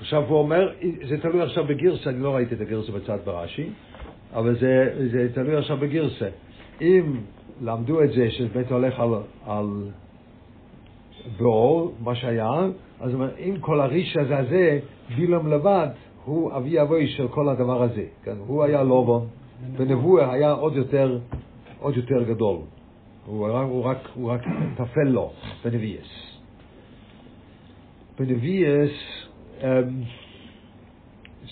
עכשיו 0.00 0.24
הוא 0.28 0.38
אומר, 0.38 0.72
זה 1.08 1.20
תלוי 1.20 1.42
עכשיו 1.42 1.64
בגרסה, 1.64 2.10
אני 2.10 2.20
לא 2.22 2.34
ראיתי 2.34 2.54
את 2.54 2.60
הגרסה 2.60 2.92
בצד 2.92 3.18
ברש"י, 3.24 3.70
אבל 4.34 4.58
זה, 4.58 5.06
זה 5.12 5.28
תלוי 5.34 5.56
עכשיו 5.56 5.76
בגרסה. 5.76 6.28
אם 6.80 7.16
למדו 7.62 8.02
את 8.02 8.12
זה 8.12 8.30
שבאמת 8.30 8.70
הולך 8.70 9.00
על, 9.00 9.14
על 9.46 9.66
באור, 11.38 11.94
מה 12.00 12.14
שהיה, 12.14 12.66
אז 13.00 13.14
אם 13.38 13.54
כל 13.60 13.80
הריש 13.80 14.16
הזה, 14.16 14.78
בילום 15.16 15.48
לבד, 15.48 15.88
הוא 16.24 16.56
אבי 16.56 16.82
אבוי 16.82 17.08
של 17.08 17.28
כל 17.28 17.48
הדבר 17.48 17.82
הזה. 17.82 18.06
כן? 18.24 18.36
הוא 18.46 18.64
היה 18.64 18.82
לובון, 18.82 19.26
בנבואה 19.76 20.32
היה 20.32 20.52
עוד 20.52 20.76
יותר, 20.76 21.18
עוד 21.80 21.96
יותר 21.96 22.22
גדול. 22.22 22.56
הוא 23.26 23.48
רק, 23.52 23.66
הוא 23.66 23.84
רק, 23.84 23.98
הוא 24.14 24.30
רק 24.30 24.40
טפל 24.76 25.02
לו 25.04 25.32
בנביאס. 25.64 26.38
בנביאס, 28.18 28.90
אמ, 29.62 29.66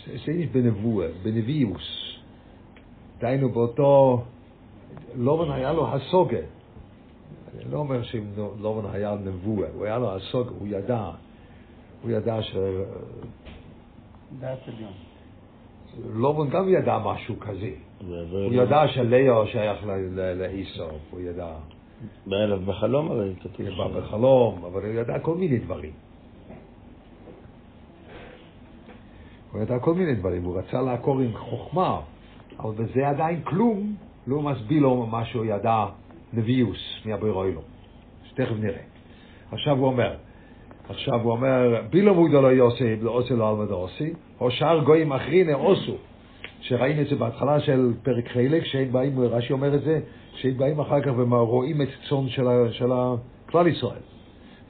זה 0.06 0.16
זה 0.26 0.32
nicht 0.32 0.52
בנבואה, 0.52 1.08
בנביאוס. 1.22 2.16
דהיינו 3.20 3.48
באותו, 3.48 4.24
לובן 5.16 5.50
היה 5.52 5.72
לו 5.72 5.88
הסוגה. 5.88 6.38
אני 6.38 7.72
לא 7.72 7.78
אומר 7.78 8.02
שלובן 8.02 8.90
היה 8.92 9.14
נבואה, 9.24 9.68
הוא 9.74 9.84
היה 9.84 9.98
לו 9.98 10.16
הסוגה, 10.16 10.50
הוא 10.58 10.68
ידע, 10.70 11.10
הוא 12.02 12.10
ידע 12.10 12.42
ש... 12.42 12.56
דעת 14.40 14.58
עליון. 14.68 14.92
לובן 16.14 16.48
גם 16.48 16.68
ידע 16.68 16.98
משהו 16.98 17.40
כזה. 17.40 17.70
הוא 18.08 18.52
ידע 18.52 18.88
שלאו 18.88 19.46
שייך 19.46 19.86
לאיסוף, 20.36 21.00
הוא 21.10 21.20
ידע, 21.20 21.52
אליו 22.32 22.60
בחלום 22.60 23.10
הרי 23.10 23.34
כתוב. 23.40 23.70
ש- 23.70 23.96
בחלום, 23.96 24.64
אבל 24.64 24.82
הוא 24.82 24.92
ידע 25.00 25.18
כל 25.18 25.34
מיני 25.34 25.58
דברים. 25.58 25.92
הוא 29.52 29.62
ידע 29.62 29.78
כל 29.78 29.94
מיני 29.94 30.14
דברים, 30.14 30.44
הוא 30.44 30.58
רצה 30.58 30.82
לעקור 30.82 31.20
עם 31.20 31.32
חוכמה, 31.36 32.00
אבל 32.58 32.74
בזה 32.74 33.08
עדיין 33.08 33.42
כלום, 33.42 33.94
לא 34.26 34.42
מסביר 34.42 34.82
לו 34.82 35.06
מה 35.06 35.24
שהוא 35.24 35.44
ידע 35.44 35.86
נביאוס 36.32 36.78
מהבירוילו. 37.04 37.60
שתכף 38.24 38.54
נראה. 38.58 38.82
עכשיו 39.52 39.76
הוא 39.78 39.86
אומר, 39.86 40.14
עכשיו 40.88 41.20
הוא 41.20 41.32
אומר, 41.32 41.82
בילום 41.90 42.16
הוא 42.16 42.28
לא 42.28 42.48
יוסי, 42.48 42.96
לא 42.96 43.10
עושה 43.10 43.34
לו 43.34 43.50
אלמד 43.50 43.70
עושי, 43.70 44.10
או 44.40 44.50
שאר 44.50 44.84
גויים 44.84 45.12
אחרים 45.12 45.50
עושו. 45.50 45.94
שראינו 46.60 47.02
את 47.02 47.08
זה 47.08 47.16
בהתחלה 47.16 47.60
של 47.60 47.92
פרק 48.02 48.28
חלק, 48.28 48.64
שהם 48.64 48.92
באים, 48.92 49.20
רש"י 49.20 49.52
אומר 49.52 49.74
את 49.74 49.82
זה, 49.82 50.00
שהם 50.34 50.56
באים 50.56 50.80
אחר 50.80 51.00
כך 51.00 51.12
ורואים 51.16 51.82
את 51.82 51.88
צאן 52.08 52.28
של, 52.70 52.92
כלל 53.46 53.66
ישראל. 53.66 54.00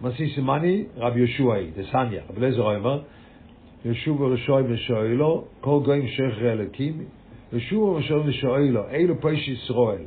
מסי 0.00 0.28
סימני, 0.35 0.85
רבי 0.96 1.20
יהושעי, 1.20 1.70
דסניה, 1.76 2.23
רבי 2.30 2.40
אליעזר 2.40 2.76
אומר, 2.76 3.02
ישוב 3.85 4.20
ורשוי 4.20 4.62
ושואלו, 4.68 5.44
כל 5.61 5.80
גויים 5.85 6.08
שייך 6.08 6.42
אלוקים, 6.42 6.92
ישוב 7.52 7.82
ורשוי 7.82 8.20
ושואלו, 8.25 8.90
אילו 8.90 9.20
פשע 9.20 9.50
ישראל, 9.50 10.02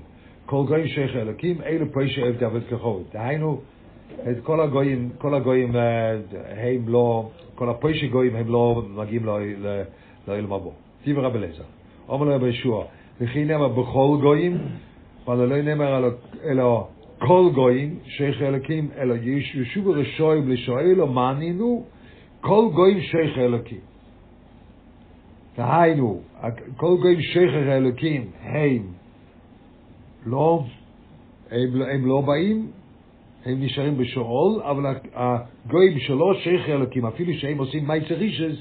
כל 0.46 0.64
גויים 0.68 0.88
שייך 0.88 1.16
אלוקים, 1.16 1.62
אילו 1.62 1.86
פשע 1.94 2.22
עבד 2.22 2.44
עבד 2.44 2.64
כחוד. 2.70 3.04
דהיינו, 3.14 3.62
את 4.32 4.44
כל 4.44 4.62
הגויים, 4.62 5.10
כל 5.18 5.36
הגויים 5.36 5.76
אה, 5.76 6.12
הם 6.58 6.88
לא, 6.88 7.30
כל 7.56 7.70
הפשע 7.70 8.08
גויים 8.08 8.36
הם 8.36 8.48
לא 8.48 8.84
מגיעים 8.96 9.26
לאילם 10.28 10.54
הבא. 10.54 10.70
טיב 11.04 11.20
רבי 11.20 11.38
אליעזר. 11.38 11.64
אומר 12.10 12.26
לו 12.26 12.36
רבי 12.36 12.48
ישוע, 12.50 12.86
וכי 13.22 13.46
נאמר 13.46 13.68
בכל 13.68 14.18
גויים, 14.22 14.58
אבל 15.28 15.46
לא 15.48 15.62
נאמר 15.62 16.10
אלא- 16.46 16.84
כל 17.20 17.50
גויים, 17.54 18.00
שייך 18.06 18.42
אלוקים, 18.42 18.90
אלא 18.98 19.16
יש- 19.22 19.56
ישוב 19.56 19.88
ורשוי 19.88 20.40
ולשואלו, 20.40 21.08
מה 21.08 21.30
ענינו? 21.30 21.84
כל 22.42 22.66
גויים 22.74 23.02
שייך 23.02 23.38
אלוקים. 23.38 23.80
דהיינו, 25.58 26.22
כל 26.78 26.98
גויים 27.02 27.22
שייך 27.22 27.54
אלוקים 27.54 28.26
הם 28.44 28.82
לא, 30.26 30.64
הם, 31.52 31.70
לא- 31.74 31.86
הם 31.88 32.06
לא 32.06 32.22
באים, 32.22 32.68
הם 33.50 33.64
נשארים 33.64 33.98
בשאול, 33.98 34.62
אבל 34.62 34.96
הגויים 35.14 36.00
שלא 36.00 36.34
שייך 36.44 36.70
אלוקים, 36.70 37.06
אפילו 37.06 37.34
שהם 37.34 37.58
עושים 37.58 37.88
מייצר 37.88 38.16
רישס, 38.16 38.56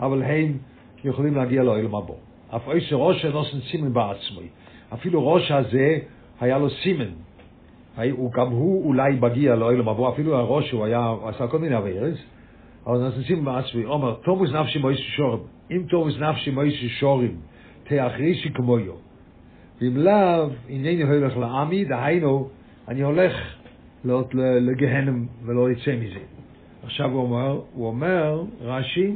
אבל 0.00 0.22
הם 0.22 0.58
יכולים 1.04 1.34
להגיע 1.34 1.62
לאוהל 1.62 1.86
מבוא. 1.86 2.14
אף 2.56 2.68
אי 2.68 2.80
שראש 2.80 3.24
נוסן 3.24 3.60
סימן 3.70 3.92
בעצמי. 3.92 4.48
אפילו 4.94 5.28
ראש 5.28 5.50
הזה 5.50 5.98
היה 6.40 6.58
לו 6.58 6.70
סימן. 6.70 7.10
הוא- 8.10 8.32
גם 8.32 8.46
הוא 8.50 8.84
אולי 8.84 9.12
מגיע 9.20 9.54
לאוהל 9.56 9.82
מבוא, 9.82 10.08
אפילו 10.08 10.36
הראש 10.36 10.70
הוא 10.70 10.84
היה, 10.84 11.06
הוא 11.06 11.28
עשה 11.28 11.46
כל 11.46 11.58
מיני 11.58 11.74
עבירות, 11.74 12.14
אבל 12.86 12.98
נוסן 12.98 13.22
סימן 13.22 13.44
בעצמי. 13.44 13.84
אומר, 13.84 14.14
תומוס 14.14 14.50
נפשי 14.52 14.78
מויס 14.78 14.98
שורים. 14.98 15.40
אם 15.70 15.82
תומוס 15.88 16.14
נפשי 16.20 16.50
מויס 16.50 16.74
שורים, 16.74 17.36
תאחרישי 17.84 18.50
כמויו. 18.54 18.92
ואם 19.80 19.96
לאו, 19.96 20.48
הנני 20.70 21.02
הולך 21.02 21.36
לעמי, 21.36 21.84
דהיינו, 21.84 22.48
אני 22.88 23.02
הולך 23.02 23.32
לעלות 24.04 24.34
לגהנם 24.34 25.26
ולא 25.44 25.70
יצא 25.70 25.96
מזה. 25.96 26.20
עכשיו 26.82 27.10
הוא 27.10 27.22
אומר, 27.22 27.60
הוא 27.72 27.86
אומר, 27.86 28.42
רש"י, 28.60 29.12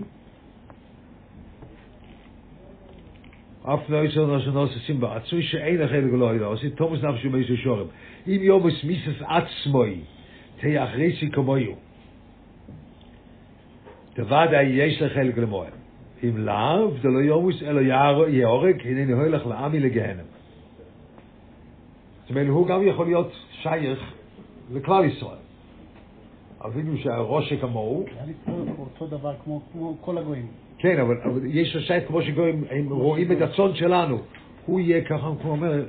אף 3.63 3.91
לא 3.91 4.05
יצא 4.05 4.21
נושא 4.21 4.51
עושים 4.51 5.01
בעצמי 5.01 5.43
שאין 5.43 5.83
החלק 5.83 6.13
לא 6.13 6.35
ידע, 6.35 6.45
עושים 6.45 6.71
תומס 6.71 7.03
נפשי 7.03 7.29
באיזו 7.29 7.57
שורם. 7.57 7.87
אם 8.27 8.39
יומס 8.41 8.85
מיסס 8.85 9.23
עצמוי, 9.23 10.01
תהיה 10.61 10.85
אחרי 10.85 11.17
סיכומויו. 11.21 11.73
דוודאי 14.17 14.65
יש 14.65 15.03
לחלק 15.03 15.39
למוער. 15.39 15.71
אם 16.25 16.39
לאו, 16.39 16.91
זה 17.03 17.09
לא 17.09 17.19
יומוס, 17.19 17.63
אלא 17.63 17.81
יהורג, 18.29 18.87
הנני 18.87 19.13
הולך 19.13 19.47
לעמי 19.47 19.81
לגהנם. 19.81 20.25
זאת 22.23 22.31
אומרת, 22.31 22.49
הוא 22.49 22.67
גם 22.67 22.87
יכול 22.87 23.07
להיות 23.07 23.33
שייך 23.51 24.13
לכלל 24.71 25.05
ישראל. 25.05 25.37
אבינו 26.67 26.97
שהראש 26.99 27.53
כמוהו. 27.53 28.05
היה 28.15 28.25
לי 28.27 28.33
אותו 28.79 29.07
דבר 29.07 29.35
כמו 29.45 29.61
כל 30.01 30.19
הגויים. 30.19 30.47
כן, 30.79 31.01
אבל, 31.01 31.17
אבל 31.25 31.41
יש 31.45 31.77
רשאית 31.77 32.07
כמו 32.07 32.23
שגויים, 32.23 32.65
הם 32.71 32.93
רואים 32.93 33.33
את 33.33 33.41
הצאן 33.41 33.75
שלנו. 33.75 34.19
הוא 34.67 34.81
יהיה 34.81 35.05
ככה, 35.05 35.27
הוא 35.27 35.37
אומר, 35.45 35.85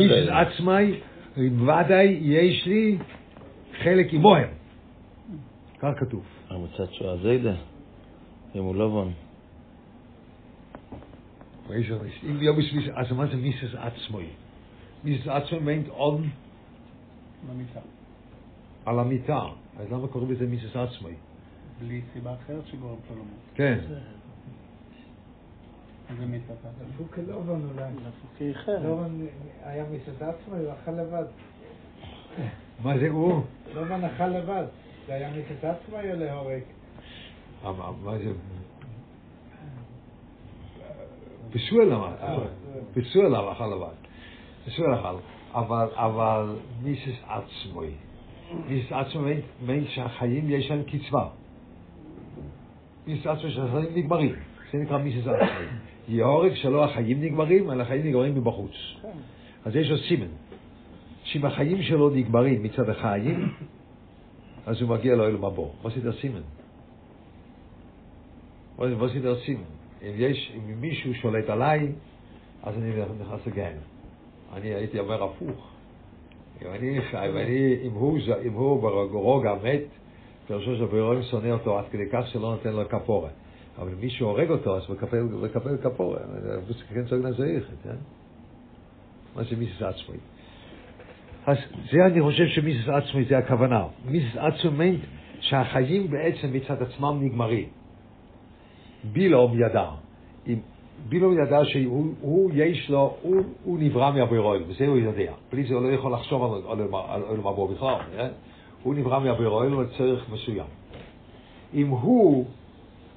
איש 0.00 0.28
עצמאי, 0.28 1.00
ודאי 1.36 2.18
יש 2.22 2.66
לי 2.66 2.98
חלק 3.82 4.14
עמוהם. 4.14 4.48
כך 5.78 5.88
כתוב. 5.98 6.22
המצד 6.50 6.92
שואה 6.92 7.16
זיידה, 7.16 7.54
אם 8.54 8.62
הוא 8.62 8.74
לא 8.74 8.88
בון. 8.88 9.12
אם 11.70 12.38
יום 12.40 12.60
יש 12.60 12.74
אז 12.94 13.12
מה 13.12 13.26
זה 13.26 13.36
מיסס 13.36 13.74
עצמאי? 13.74 14.26
מיסס 15.04 15.28
עצמאי 15.28 15.58
meint 15.60 15.90
on 15.98 16.43
במיטה. 17.50 17.80
על 18.86 18.98
המיטה. 18.98 19.40
אז 19.78 19.92
למה 19.92 20.08
קוראים 20.08 20.32
לזה 20.32 20.46
מיסס 20.46 20.76
עצמאי? 20.76 21.14
בלי 21.80 22.00
סיבה 22.12 22.34
אחרת 22.34 22.66
שגורמת 22.66 22.98
לו 23.10 23.16
למות. 23.16 23.26
כן. 23.54 23.78
איזה 26.10 26.26
מיטה 26.26 26.52
אתה? 26.60 26.68
דפוק 26.94 27.18
לובן 27.18 27.60
אולי. 27.70 27.90
דפוקי 27.92 28.54
חרב. 28.54 28.82
לובן 28.86 29.26
היה 29.62 29.84
מסעד 29.90 30.28
עצמו, 30.28 30.54
הוא 30.56 30.72
אכל 30.82 30.90
לבד. 30.90 31.24
מה 32.82 32.98
זה 32.98 33.08
הוא? 33.08 33.42
לובן 33.74 34.04
אכל 34.04 34.26
לבד. 34.26 34.64
זה 35.06 35.14
היה 35.14 35.30
מסעד 35.30 35.70
עצמו 35.70 35.96
או 35.96 36.16
להורג? 36.16 36.62
מה 38.02 38.18
זה? 38.18 38.32
בישול 41.52 41.92
אמר, 41.92 42.46
בישול 42.94 43.36
אכל 43.36 43.66
לבד. 43.66 43.94
בישול 44.64 44.94
אכל. 44.94 45.16
אבל, 45.54 45.88
אבל 45.94 46.56
מיסס 46.82 47.18
עצמוי. 47.28 47.90
מיסס 48.68 48.92
עצמוי 48.92 49.40
מיין 49.66 49.84
שהחיים 49.86 50.50
יש 50.50 50.70
להם 50.70 50.82
קצבה. 50.82 51.28
מיסס 53.06 53.26
עצמוי 53.26 53.52
שהחיים 53.52 53.94
נגמרים. 53.94 54.34
זה 54.72 54.78
נקרא 54.78 54.98
מיסס 54.98 55.26
עצמוי. 55.26 55.66
יהורג 56.08 56.54
שלא 56.54 56.84
החיים 56.84 57.20
נגמרים, 57.22 57.70
אלא 57.70 57.82
החיים 57.82 58.06
נגמרים 58.06 58.34
מבחוץ. 58.34 58.72
אז 59.64 59.76
יש 59.76 59.90
לו 59.90 59.98
סימן. 59.98 60.26
שאם 61.24 61.44
החיים 61.44 61.82
שלו 61.82 62.10
נגמרים 62.10 62.62
מצד 62.62 62.88
החיים, 62.88 63.52
אז 64.66 64.80
הוא 64.80 64.90
מגיע 64.90 65.14
לאוהל 65.14 65.36
מבוא. 65.36 65.68
מה 65.84 65.90
זה 65.90 66.12
סימן? 66.20 66.40
מה 68.78 69.08
זה 69.08 69.34
סימן? 69.44 69.62
אם 70.02 70.14
יש, 70.16 70.52
אם 70.56 70.80
מישהו 70.80 71.14
שולט 71.14 71.48
עליי, 71.48 71.92
אז 72.62 72.74
אני 72.78 72.90
נכנס 73.20 73.46
לגן. 73.46 73.93
אני 74.52 74.74
הייתי 74.74 74.98
אומר 74.98 75.24
הפוך. 75.24 75.70
אם 76.62 76.66
אני, 76.70 76.98
אם 76.98 77.36
אני, 77.36 77.76
אם 77.82 77.90
הוא, 77.92 78.18
אם 78.46 78.52
הוא 78.52 78.82
ברוגע 79.10 79.54
מת, 79.54 79.82
פירושו 80.46 80.76
שבריאון 80.76 81.22
שונא 81.22 81.48
אותו 81.48 81.78
עד 81.78 81.84
כדי 81.90 82.04
כך 82.12 82.26
שלא 82.26 82.50
נותן 82.50 82.72
לו 82.72 82.88
כפורה. 82.88 83.30
אבל 83.78 83.94
מי 84.00 84.10
שהורג 84.10 84.50
אותו, 84.50 84.76
אז 84.76 84.90
מקפל, 84.90 85.22
מקפל 85.22 85.76
כפורה. 85.76 86.18
כן 86.94 87.04
צריך 87.04 87.24
לזהיך, 87.24 87.64
כן? 87.84 87.96
מה 89.36 89.42
זה 89.44 89.56
מיסס 89.56 89.82
עצמי? 89.82 90.16
אז 91.46 91.56
זה 91.90 92.06
אני 92.06 92.22
חושב 92.22 92.46
שמיסס 92.46 92.88
עצמי 92.88 93.24
זה 93.24 93.38
הכוונה. 93.38 93.84
מיסס 94.04 94.36
עצמי 94.36 94.98
שהחיים 95.40 96.10
בעצם 96.10 96.52
מצד 96.52 96.82
עצמם 96.82 97.18
נגמרים. 97.22 97.68
בילום 99.04 99.60
ידע. 99.60 99.90
אם 100.46 100.58
בילום 101.08 101.38
ידע 101.38 101.64
שהוא 101.64 102.06
הוא, 102.20 102.50
יש 102.54 102.90
לו, 102.90 103.16
הוא, 103.22 103.42
הוא 103.64 103.78
נברא 103.78 104.12
מהבירואים, 104.12 104.62
וזה 104.68 104.86
הוא 104.86 104.98
יודע. 104.98 105.32
בלי 105.52 105.64
זה 105.64 105.74
הוא 105.74 105.82
לא 105.82 105.88
יכול 105.88 106.12
לחשוב 106.12 106.42
על, 106.42 106.80
עולם 107.22 107.46
הבא 107.46 107.74
בכלל, 107.74 107.94
כן? 108.16 108.28
הוא 108.82 108.94
נברא 108.94 109.20
מהבירואים 109.20 109.80
לצורך 109.80 110.30
מסוים. 110.32 110.66
אם 111.74 111.88
הוא 111.88 112.46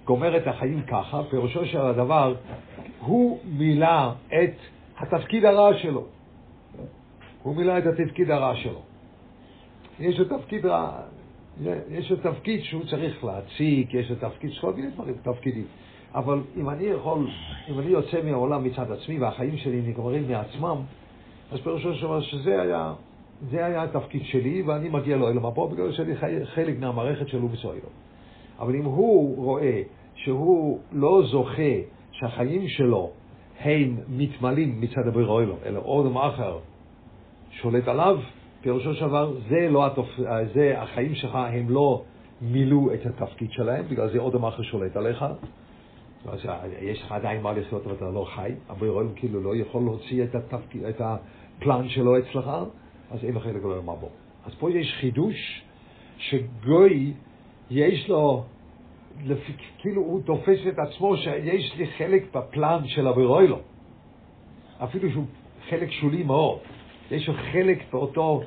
גומר 0.05 0.37
את 0.37 0.47
החיים 0.47 0.81
ככה, 0.81 1.21
פירושו 1.29 1.65
של 1.65 1.81
הדבר, 1.81 2.35
הוא 2.99 3.39
מילא 3.57 4.09
את 4.27 4.55
התפקיד 4.97 5.45
הרע 5.45 5.77
שלו. 5.77 6.05
הוא 7.43 7.55
מילא 7.55 7.77
את 7.77 7.83
התפקיד 7.85 8.31
הרע 8.31 8.55
שלו. 8.55 8.81
יש 9.99 10.19
לו 10.19 10.37
תפקיד 10.37 10.65
רע, 10.65 11.01
יש 11.89 12.11
לו 12.11 12.17
תפקיד 12.17 12.63
שהוא 12.63 12.83
צריך 12.83 13.23
להציג, 13.23 13.93
יש 13.93 14.09
לו 14.09 14.15
תפקיד, 14.15 14.51
כל 14.61 14.73
מיני 14.73 14.89
דברים, 14.89 15.15
תפקידים. 15.23 15.65
אבל 16.17 16.39
אם 16.57 16.69
אני 16.69 16.83
יכול, 16.83 17.27
אם 17.69 17.79
אני 17.79 17.87
יוצא 17.87 18.23
מהעולם 18.23 18.63
מצד 18.63 18.91
עצמי 18.91 19.19
והחיים 19.19 19.57
שלי 19.57 19.81
נגמרים 19.81 20.27
מעצמם, 20.27 20.77
אז 21.51 21.59
פירושו 21.59 21.93
של 21.93 22.05
דבר 22.05 22.21
שזה 22.21 22.61
היה, 22.61 22.93
זה 23.51 23.65
היה 23.65 23.83
התפקיד 23.83 24.21
שלי 24.25 24.61
ואני 24.61 24.89
מגיע 24.89 25.17
לו 25.17 25.27
אל 25.27 25.37
המבוא 25.37 25.71
בגלל 25.71 25.91
שאני 25.91 26.15
חלק 26.45 26.79
מהמערכת 26.79 27.27
שלו 27.27 27.47
בסוילו. 27.47 27.89
אבל 28.59 28.75
אם 28.75 28.85
הוא 28.85 29.45
רואה 29.45 29.81
שהוא 30.15 30.79
לא 30.91 31.21
זוכה 31.31 31.73
שהחיים 32.11 32.67
שלו 32.67 33.11
הם 33.59 33.97
מתמלאים 34.09 34.81
מצד 34.81 35.07
הבריאו 35.07 35.41
אלא 35.65 35.79
עוד 35.83 36.15
אחר 36.15 36.57
שולט 37.51 37.87
עליו, 37.87 38.19
פירושו 38.61 38.93
של 38.93 39.07
דבר, 39.07 39.33
זה 39.49 39.67
לא 39.69 39.85
התופ... 39.85 40.07
זה, 40.53 40.81
החיים 40.81 41.15
שלך 41.15 41.35
הם 41.35 41.69
לא 41.69 42.03
מילאו 42.41 42.93
את 42.93 43.05
התפקיד 43.05 43.51
שלהם, 43.51 43.85
בגלל 43.89 44.09
זה 44.11 44.19
עוד 44.19 44.35
אחר 44.35 44.61
שולט 44.61 44.95
עליך. 44.95 45.25
יש 46.81 47.01
לך 47.01 47.11
עדיין 47.11 47.41
מה 47.41 47.53
לעשות, 47.53 47.85
אבל 47.85 47.95
אתה 47.95 48.09
לא 48.09 48.25
חי. 48.35 48.51
הבריאו 48.69 49.01
כאילו 49.15 49.41
לא 49.41 49.55
יכול 49.55 49.81
להוציא 49.83 50.23
את, 50.23 50.35
התפקיד, 50.35 50.83
את 50.83 51.01
הפלן 51.01 51.89
שלו 51.89 52.17
אצלך, 52.17 52.51
אז 53.11 53.23
אין 53.23 53.35
לך 53.35 53.45
לגבי 53.45 53.81
מה 53.85 53.95
בו. 53.95 54.09
אז 54.45 54.55
פה 54.59 54.71
יש 54.71 54.93
חידוש 54.99 55.63
שגוי, 56.17 57.13
יש 57.69 58.09
לו 58.09 58.43
לפי, 59.25 59.53
כאילו 59.77 60.01
הוא 60.01 60.21
תופס 60.25 60.59
את 60.67 60.79
עצמו 60.79 61.17
שיש 61.17 61.75
לי 61.77 61.87
חלק 61.87 62.35
בפלן 62.35 62.87
של 62.87 63.07
הברוילו. 63.07 63.59
אפילו 64.83 65.11
שהוא 65.11 65.25
חלק 65.69 65.91
שולי 65.91 66.23
מאוד. 66.23 66.59
יש 67.11 67.27
לו 67.27 67.33
חלק 67.33 67.91
באותו 67.91 68.41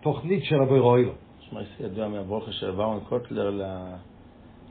תוכנית 0.00 0.44
של 0.44 0.62
הברוילו. 0.62 1.12
שמע, 1.40 1.62
יש 1.62 1.68
ידוע 1.80 2.08
מהברוכה 2.08 2.52
של 2.52 2.70
ברמן 2.70 3.00
קוטלר 3.08 3.50
ל... 3.50 3.62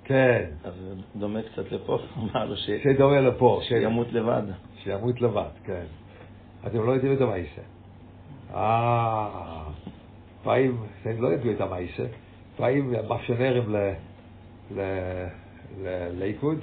כן. 0.09 0.45
אז 0.63 0.73
זה 0.73 0.93
דומה 1.15 1.39
קצת 1.41 1.71
לפה, 1.71 1.99
אמר 2.17 2.45
לו 2.45 2.57
ש... 2.57 2.69
שדומה 2.83 3.21
לפה. 3.21 3.59
שימות 3.63 4.07
לבד. 4.11 4.41
שימות 4.83 5.21
לבד, 5.21 5.49
כן. 5.63 5.85
אתם 6.67 6.85
לא 6.85 6.91
יודעים 6.91 7.13
את 7.13 7.21
המעשה. 7.21 7.61
אה, 8.53 9.63
פעמים, 10.43 10.77
הם 11.05 11.21
לא 11.21 11.33
ידעו 11.33 11.51
את 11.51 11.61
המעשה, 11.61 12.03
פעמים 12.57 12.91
מאפשנרים 12.91 13.75
ל... 13.75 13.93
לליכוד, 15.81 16.59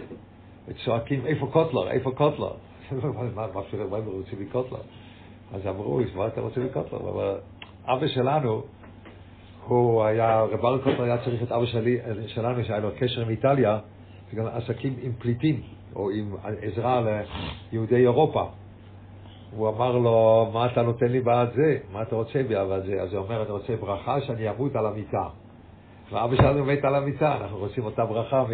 וצועקים, 0.68 1.26
איפה 1.26 1.46
קוטלר? 1.52 1.90
איפה 1.90 2.10
קוטלר? 2.10 2.52
מה 3.90 3.96
הם 3.96 4.06
רוצים 4.06 4.40
מקוטלר? 4.40 4.80
אז 5.54 5.66
אמרו, 5.66 6.00
מה 6.14 6.26
אתה 6.26 6.40
רוצה 6.40 6.60
מקוטלר? 6.60 6.98
אבל 6.98 7.38
אבא 7.84 8.06
שלנו, 8.06 8.62
הוא 9.68 10.04
היה, 10.04 10.42
רב 10.42 10.60
ברק 10.60 10.82
קוטלר 10.82 11.02
היה 11.02 11.24
צריך 11.24 11.42
את 11.42 11.52
אבא 11.52 11.66
שלי, 11.66 11.98
שלנו, 12.26 12.64
שהיה 12.64 12.80
לו 12.80 12.88
קשר 12.98 13.20
עם 13.20 13.28
איטליה, 13.28 13.78
בגלל 14.32 14.48
עסקים 14.48 14.96
עם 15.02 15.12
פליטים, 15.18 15.60
או 15.96 16.10
עם 16.10 16.34
עזרה 16.62 17.02
ליהודי 17.72 17.96
אירופה. 17.96 18.48
הוא 19.50 19.68
אמר 19.68 19.98
לו, 19.98 20.48
מה 20.52 20.66
אתה 20.66 20.82
נותן 20.82 21.06
לי 21.06 21.20
בעד 21.20 21.52
זה? 21.54 21.78
מה 21.92 22.02
אתה 22.02 22.16
רוצה 22.16 22.42
בעד 22.42 22.84
זה? 22.86 23.02
אז 23.02 23.12
הוא 23.12 23.24
אומר, 23.24 23.42
אני 23.42 23.50
רוצה 23.50 23.76
ברכה 23.76 24.20
שאני 24.20 24.50
אמות 24.50 24.76
על 24.76 24.86
המיטה. 24.86 25.28
ואבא 26.12 26.36
שלנו 26.36 26.64
מת 26.64 26.84
על 26.84 26.94
המיטה, 26.94 27.36
אנחנו 27.40 27.58
רוצים 27.58 27.84
אותה 27.84 28.04
ברכה 28.04 28.44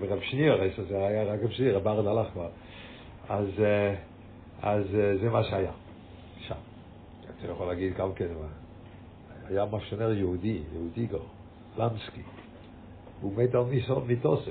מרב 0.00 0.20
שניר, 0.20 0.60
זה 0.88 1.06
היה 1.06 1.24
רק 1.24 1.40
רב 1.42 1.50
שניר, 1.50 1.76
רב 1.76 1.88
ארד 1.88 2.06
הלך 2.06 2.26
כבר. 2.32 2.48
אז, 3.28 3.48
אז 4.62 4.84
זה 5.20 5.30
מה 5.30 5.44
שהיה 5.44 5.72
שם. 6.38 6.54
אתה 7.38 7.52
יכול 7.52 7.66
להגיד 7.66 7.94
גם 7.96 8.12
כן, 8.12 8.26
היה 9.50 9.64
מפשנר 9.64 10.12
יהודי, 10.12 10.62
יהודי 10.72 11.06
גו, 11.06 11.18
לנסקי. 11.78 12.22
הוא 13.20 13.32
מת 13.36 13.54
על 13.54 13.64
מיתוסי 14.06 14.50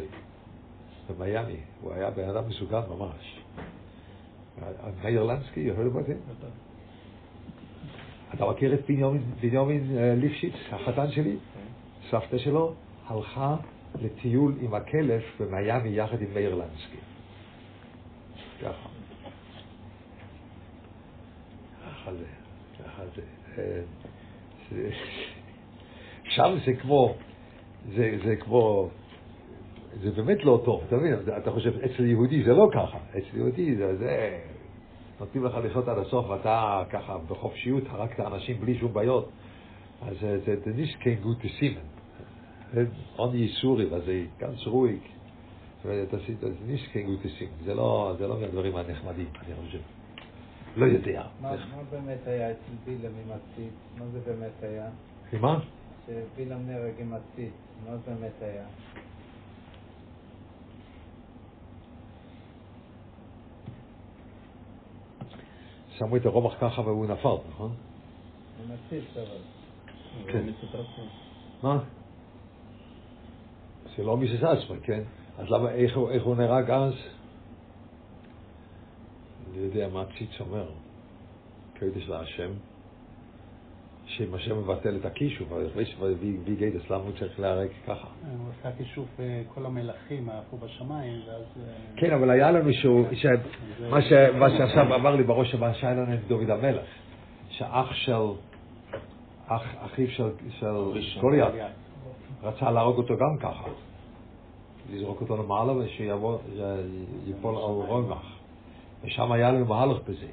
במיאמי, 1.10 1.58
הוא 1.82 1.94
היה 1.94 2.12
בן 2.12 2.30
אדם 2.30 2.50
מסוכן 2.50 2.90
ממש. 2.90 3.42
מאיר 5.04 5.24
לנסקי, 5.24 5.72
heard 5.72 5.96
about 5.96 6.10
him? 6.10 6.46
אתה 8.34 8.46
מכיר 8.50 8.74
את 8.74 8.80
בנימין 9.42 9.98
אה, 9.98 10.16
ליפשיץ, 10.16 10.54
החתן 10.72 11.12
שלי? 11.12 11.38
סבתא 12.10 12.38
שלו 12.38 12.74
הלכה 13.08 13.56
לטיול 14.02 14.54
עם 14.62 14.74
הכלב 14.74 15.22
במיאמי 15.40 15.90
יחד 15.90 16.22
עם 16.22 16.34
מאיר 16.34 16.56
לנסקי. 16.56 16.98
ככה. 18.62 18.90
ככה 21.86 22.12
זה, 22.14 22.26
ככה 22.84 23.04
זה. 23.16 23.22
שם 26.23 26.58
זה 26.65 26.73
כמו, 26.73 27.13
זה, 27.95 28.17
זה 28.25 28.36
כמו, 28.36 28.89
זה 30.01 30.12
באמת 30.12 30.43
לא 30.43 30.62
טוב, 30.65 30.84
אתה 30.88 30.97
מבין? 30.97 31.13
אתה 31.38 31.51
חושב, 31.51 31.79
אצל 31.79 32.05
יהודי 32.05 32.43
זה 32.43 32.53
לא 32.53 32.69
ככה, 32.73 32.97
אצל 33.12 33.38
יהודי 33.38 33.75
זה, 33.75 33.95
זה 33.95 34.39
נותנים 35.19 35.45
לך 35.45 35.58
לחיות 35.63 35.88
עד 35.88 35.97
הסוף 35.97 36.29
ואתה 36.29 36.84
ככה 36.89 37.17
בחופשיות 37.17 37.84
הרגת 37.89 38.19
אנשים 38.19 38.62
בלי 38.62 38.77
שום 38.77 38.93
בעיות, 38.93 39.29
אז 40.01 40.15
זה, 40.21 40.39
זה, 40.45 40.55
זה 40.65 40.71
nicht 40.84 40.95
kein 41.03 41.25
gutes 41.25 41.63
עוד 43.15 43.36
ייסורי, 43.36 43.86
וזה 43.86 44.25
ganz 44.39 44.67
ruhig. 44.67 45.03
das 45.84 46.21
ist 46.27 46.67
nicht 46.67 46.91
kein 46.93 47.05
gutes 47.05 47.32
Simen, 47.39 47.65
זה 47.65 47.73
לא, 47.73 48.15
זה 48.17 48.27
לא 48.27 48.39
מהדברים 48.39 48.75
הנחמדים, 48.75 49.27
אני 49.45 49.55
חושב. 49.65 49.99
לא 50.75 50.86
יודע. 50.86 51.23
מה 51.41 51.55
באמת 51.91 52.27
היה 52.27 52.51
אצל 52.51 52.73
בילם 52.86 53.12
עם 53.25 53.32
הציץ? 53.32 53.73
מה 53.97 54.05
זה 54.13 54.19
באמת 54.19 54.63
היה? 54.63 54.89
מה? 55.41 55.60
שבילם 56.05 56.67
נהרג 56.67 56.93
עם 56.99 57.13
הציץ, 57.13 57.53
מה 57.86 57.97
זה 57.97 58.12
באמת 58.12 58.41
היה? 58.41 58.65
שמו 65.97 66.17
את 66.17 66.25
הרומח 66.25 66.53
ככה 66.62 66.82
והוא 66.82 67.05
נפל, 67.05 67.36
נכון? 67.49 67.75
עם 68.63 68.71
הציץ 68.71 69.17
אבל. 69.17 69.41
כן. 70.32 70.45
מה? 71.63 71.79
זה 73.97 74.03
לא 74.03 74.17
מיסס 74.17 74.43
עצמה, 74.43 74.75
כן? 74.84 75.03
אז 75.38 75.45
למה, 75.49 75.71
איך, 75.71 75.97
איך 76.12 76.23
הוא 76.23 76.36
נהרג 76.36 76.71
אז? 76.71 76.93
אני 79.54 79.64
יודע 79.66 79.88
מה 79.88 80.02
הציץ 80.02 80.30
אומר. 80.40 80.70
קדש 81.74 82.10
להשם, 82.10 82.52
שאם 84.06 84.34
השם 84.34 84.58
מבטל 84.58 84.96
את 84.96 85.06
הקישוף, 85.06 85.48
וי 86.16 86.56
גיידס, 86.56 86.90
למה 86.90 87.04
הוא 87.04 87.12
צריך 87.20 87.40
להיהרג 87.40 87.70
ככה? 87.88 88.08
הוא 88.38 88.50
עשה 88.60 88.78
קישוף 88.78 89.06
אה, 89.20 89.42
כל 89.54 89.66
המלכים 89.66 90.30
עפו 90.30 90.58
בשמיים, 90.58 91.22
ואז... 91.28 91.42
אה, 91.42 91.74
כן, 91.98 92.14
אבל 92.14 92.30
היה 92.30 92.52
לנו 92.52 92.74
שהוא, 92.74 93.06
מה 94.40 94.50
שעכשיו 94.58 94.96
אמר 94.96 95.16
לי 95.16 95.24
בראש, 95.24 95.56
מה 95.56 95.74
שהיה 95.74 95.94
לנו 95.94 96.14
את 96.14 96.28
דוד 96.28 96.50
המלך, 96.50 96.86
שאח 97.50 97.94
של, 97.94 98.22
אחיו 99.48 100.08
של 100.10 100.30
גוליית, 101.22 101.54
רצה 102.44 102.72
להרוג 102.72 102.98
אותו 102.98 103.18
גם 103.18 103.38
ככה. 103.40 103.70
לזרוק 104.92 105.22
אותו 105.22 105.38
למעלה 105.38 105.74
ושיפול 105.74 106.38
על 107.56 107.62
רומח. 107.88 108.38
ושם 109.04 109.32
היה 109.32 109.52
לנו 109.52 109.66
מהלך 109.66 109.98
בזה. 110.10 110.28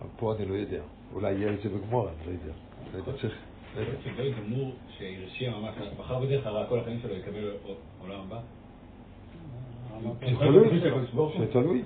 אבל 0.00 0.08
פה 0.16 0.34
אני 0.34 0.46
לא 0.46 0.54
יודע. 0.54 0.82
אולי 1.14 1.32
יהיה 1.32 1.54
את 1.54 1.62
זה 1.62 1.68
בגמור, 1.68 2.08
אני 2.08 2.26
לא 2.26 2.30
יודע. 2.30 2.52
לא 2.92 2.98
יודע, 2.98 3.12
צריך... 3.20 3.34
שלא 4.04 4.22
יגמור 4.22 4.72
שהרשיע 4.98 5.50
ממש, 5.58 5.74
בחר 5.98 6.20
בדרך 6.20 6.46
הרע 6.46 6.66
כל 6.66 6.78
החיים 6.78 7.00
שלו 7.02 7.14
יקבל 7.14 7.50
עולם 8.00 8.20
הבא? 8.20 8.40
תלוי, 10.38 10.80
זה 11.38 11.52
תלוי. 11.52 11.82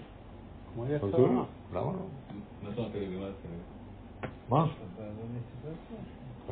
כמו 0.74 0.84
יצרה. 0.86 1.10
למה 1.10 1.44
לא? 1.72 1.92
מה 2.62 2.70
זאת 2.70 2.78
אומרת 2.78 2.92
תלוי? 2.92 3.06
במה 3.06 3.26
זה 3.26 3.32
תלוי? 3.42 3.58
מה? 4.48 4.66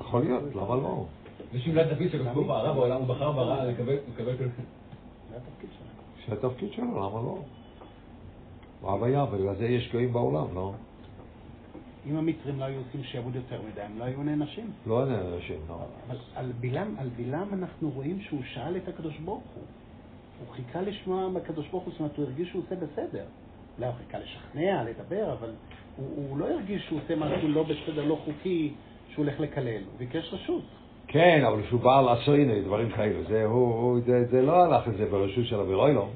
יכול 0.01 0.23
להיות, 0.25 0.55
למה 0.55 0.75
לא? 0.77 1.07
מישהו 1.53 1.73
לא 1.73 1.83
תפקיד 1.85 2.11
שכתבו 2.13 2.45
ברע 2.45 2.73
בעולם, 2.73 2.97
הוא 2.97 3.07
בחר 3.07 3.33
ברע, 3.33 3.65
לקבל 3.65 3.97
כל... 4.17 4.45
זה 6.29 6.33
התפקיד 6.33 6.73
שלו, 6.73 6.85
למה 6.85 7.23
לא? 7.23 7.39
הוא 8.81 8.91
הוויה, 8.91 9.25
בגלל 9.25 9.55
זה 9.55 9.67
יש 9.67 9.93
גויים 9.93 10.13
בעולם, 10.13 10.55
לא? 10.55 10.73
אם 12.11 12.17
המצרים 12.17 12.61
לא 12.61 12.65
היו 12.65 12.79
עושים 12.79 13.05
שעבוד 13.05 13.35
יותר 13.37 13.63
מדי, 13.63 13.81
הם 13.81 13.99
לא 13.99 14.05
היו 14.05 14.23
נענשים. 14.23 14.71
לא 14.87 15.07
נענשים, 15.07 15.59
לא. 15.69 15.75
אבל 16.07 16.17
על 16.35 16.53
בלעם, 16.61 16.95
על 16.99 17.09
בלעם 17.17 17.55
אנחנו 17.55 17.91
רואים 17.91 18.21
שהוא 18.21 18.41
שאל 18.45 18.77
את 18.77 18.89
הקדוש 18.89 19.19
ברוך 19.19 19.45
הוא. 19.55 19.63
הוא 20.39 20.55
חיכה 20.55 20.81
לשמוע 20.81 21.29
מהקדוש 21.29 21.69
ברוך 21.69 21.85
הוא, 21.85 21.93
זאת 21.93 22.01
אומרת, 22.01 22.17
הוא 22.17 22.25
הרגיש 22.25 22.49
שהוא 22.49 22.63
עושה 22.63 22.75
בסדר. 22.75 23.25
אולי 23.79 23.87
הוא 23.87 23.95
חיכה 23.95 24.19
לשכנע, 24.19 24.85
לדבר, 24.85 25.33
אבל 25.33 25.51
הוא, 25.97 26.07
הוא 26.17 26.39
לא 26.39 26.51
הרגיש 26.51 26.87
שהוא 26.87 27.01
עושה 27.05 27.17
משהו 27.17 27.49
לא 27.49 27.63
בסדר, 27.63 28.05
לא 28.05 28.19
חוקי, 28.25 28.73
שהוא 29.13 29.25
הולך 29.25 29.41
לקלל. 29.41 29.83
הוא 29.85 29.99
ביקש 29.99 30.33
רשות. 30.33 30.63
כן, 31.09 31.45
אבל 31.49 31.63
כשהוא 31.63 31.81
בא 31.81 32.01
לעשויני, 32.01 32.63
דברים 32.63 32.91
כאלו, 32.91 33.25
זה, 33.29 33.45
הוא, 33.45 33.75
הוא, 33.75 34.01
זה, 34.07 34.25
זה 34.31 34.43
לא 34.43 34.65
הלך 34.65 34.89
לזה 34.89 35.07
ברשות 35.11 35.47
של 35.47 35.61
אבירוילו. 35.61 36.03
אה. 36.03 36.09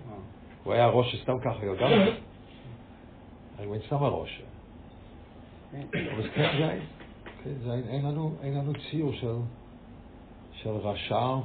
הוא 0.64 0.73
היה 0.73 0.87
ראש 0.87 1.23
סתם 1.23 1.38
ככה, 1.38 1.66
גם. 1.81 1.90
הוא 3.64 3.75
אין 3.75 3.83
סתם 3.87 3.96
הראש. 3.96 4.42
אבל 5.73 6.31
כן 6.35 6.51
זין, 6.59 6.81
כן 7.44 7.51
זין, 7.62 7.83
אין 7.88 8.07
לנו, 8.07 8.33
אין 8.42 8.55
לנו 8.55 8.73
ציור 8.90 9.12
של, 9.12 9.35
של 10.53 10.70
רשע 10.70 11.37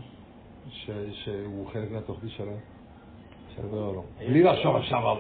ש, 0.69 0.89
שהוא 1.11 1.67
חלק 1.73 1.91
מהתוכנית 1.91 2.31
של 2.31 2.43
אבירוילו. 3.59 4.03
בלי 4.19 4.43
לחשוב 4.43 4.75
עכשיו 4.75 5.09
על 5.09 5.17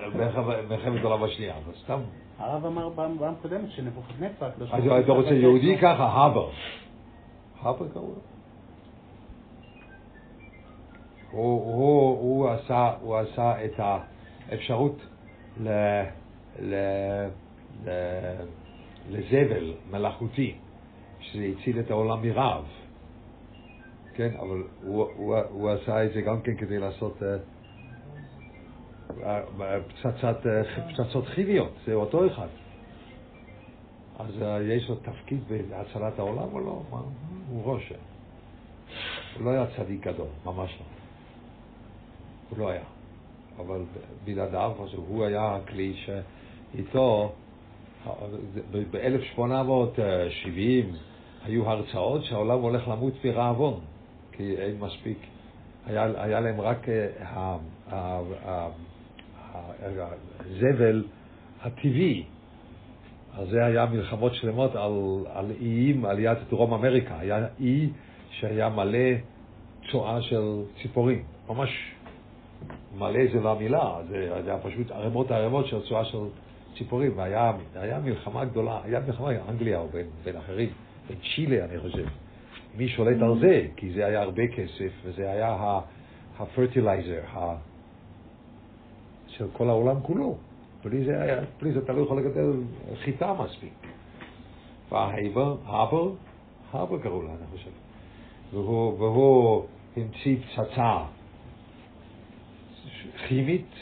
מלחמת 0.69 1.01
העולם 1.01 1.23
השנייה, 1.23 1.57
אבל 1.57 1.73
סתם. 1.83 1.99
הרב 2.37 2.65
אמר 2.65 2.89
פעם 2.95 3.17
קודמת 3.41 3.71
שנבוכדנצר, 3.71 4.49
אז 4.71 4.83
אתה 5.03 5.11
רוצה 5.11 5.33
יהודי 5.33 5.77
ככה, 5.77 6.05
הבר. 6.05 6.49
הבר 7.61 7.87
קראו 7.93 8.07
לו. 8.07 8.21
הוא, 11.31 11.73
הוא, 11.73 12.19
הוא, 12.19 12.49
עשה, 12.49 12.93
הוא 13.01 13.17
עשה 13.17 13.65
את 13.65 13.79
האפשרות 14.49 15.01
ל, 15.63 15.69
ל, 16.59 16.75
ל, 17.85 17.89
לזבל 19.09 19.73
מלאכותי, 19.91 20.55
שזה 21.19 21.43
הציל 21.43 21.79
את 21.79 21.91
העולם 21.91 22.21
מרעב. 22.21 22.65
כן, 24.13 24.31
אבל 24.39 24.63
הוא, 24.83 25.07
הוא, 25.15 25.37
הוא 25.49 25.69
עשה 25.71 26.05
את 26.05 26.13
זה 26.13 26.21
גם 26.21 26.41
כן 26.41 26.55
כדי 26.55 26.79
לעשות 26.79 27.21
uh, 27.21 29.15
פצצת, 29.87 30.37
uh, 30.43 30.91
פצצות 30.91 31.27
כימיות, 31.27 31.71
זה 31.85 31.93
אותו 31.93 32.27
אחד. 32.27 32.47
אז 34.19 34.31
יש 34.61 34.89
לו 34.89 34.95
תפקיד 34.95 35.39
בהצלת 35.69 36.19
העולם 36.19 36.53
או 36.53 36.59
לא? 36.59 36.81
מה? 36.91 36.99
הוא 37.49 37.73
ראש. 37.73 37.93
הוא 39.35 39.45
לא 39.45 39.49
היה 39.49 39.65
צדיק 39.77 40.07
גדול, 40.07 40.27
ממש 40.45 40.77
לא. 40.79 40.85
הוא 42.49 42.59
לא 42.59 42.69
היה. 42.69 42.83
אבל 43.57 43.81
בלעדיו, 44.25 44.71
הוא 44.95 45.25
היה 45.25 45.55
הכלי 45.55 45.93
שאיתו, 46.75 47.31
ב-1870 48.91 50.95
היו 51.45 51.69
הרצאות 51.69 52.23
שהעולם 52.23 52.61
הולך 52.61 52.87
למות 52.87 53.13
מרעבון, 53.25 53.79
כי 54.31 54.55
אין 54.57 54.79
מספיק, 54.79 55.17
היה, 55.85 56.07
היה 56.15 56.39
להם 56.39 56.61
רק 56.61 56.87
הזבל 60.39 61.03
הטבעי. 61.61 62.23
אז 63.33 63.49
זה 63.49 63.65
היה 63.65 63.85
מלחמות 63.85 64.35
שלמות 64.35 64.75
על, 64.75 65.25
על 65.33 65.51
איים 65.61 66.05
על 66.05 66.19
יד 66.19 66.37
דרום 66.49 66.73
אמריקה. 66.73 67.19
היה 67.19 67.47
אי 67.59 67.89
שהיה 68.29 68.69
מלא 68.69 69.09
צואה 69.91 70.21
של 70.21 70.61
ציפורים, 70.81 71.23
ממש 71.49 71.69
מלא 72.97 73.19
זה 73.33 73.39
לא 73.39 73.51
המילה, 73.51 73.95
זה 74.09 74.41
היה 74.45 74.57
פשוט 74.57 74.91
ערימות 74.91 75.31
ערימות 75.31 75.67
של 75.67 75.81
צואה 75.81 76.05
של 76.05 76.17
ציפורים, 76.77 77.11
והיה 77.15 77.99
מלחמה 78.03 78.45
גדולה, 78.45 78.79
היה 78.83 78.99
מלחמה 78.99 79.29
עם 79.29 79.37
אנגליה 79.49 79.79
או 79.79 79.87
בין, 79.87 80.05
בין 80.23 80.37
אחרים, 80.37 80.69
בין 81.07 81.17
צ'ילה 81.35 81.65
אני 81.65 81.79
חושב. 81.79 82.05
מי 82.77 82.87
שולט 82.87 83.21
על 83.21 83.39
זה? 83.39 83.67
כי 83.75 83.93
זה 83.93 84.05
היה 84.05 84.21
הרבה 84.21 84.47
כסף, 84.47 84.91
וזה 85.03 85.31
היה 85.31 85.79
הפרטילייזר 86.39 87.21
של 89.27 89.47
כל 89.53 89.69
העולם 89.69 90.01
כולו. 90.01 90.37
בלי 90.83 91.05
זה, 91.05 91.21
היה, 91.21 91.41
בלי 91.61 91.71
זה 91.71 91.79
אתה 91.79 91.93
לא 91.93 92.01
יכול 92.01 92.17
לגדל 92.17 92.51
חיטה 93.03 93.33
מספיק. 93.33 93.73
וההבר, 94.91 95.57
הבר, 95.65 96.11
הבר 96.73 96.99
קראו 96.99 97.21
לה, 97.21 97.29
אני 97.29 97.57
חושב. 97.57 97.69
והוא, 98.53 98.99
והוא 98.99 99.65
המציא 99.97 100.37
פצצה 100.37 100.97
כימית, 103.27 103.73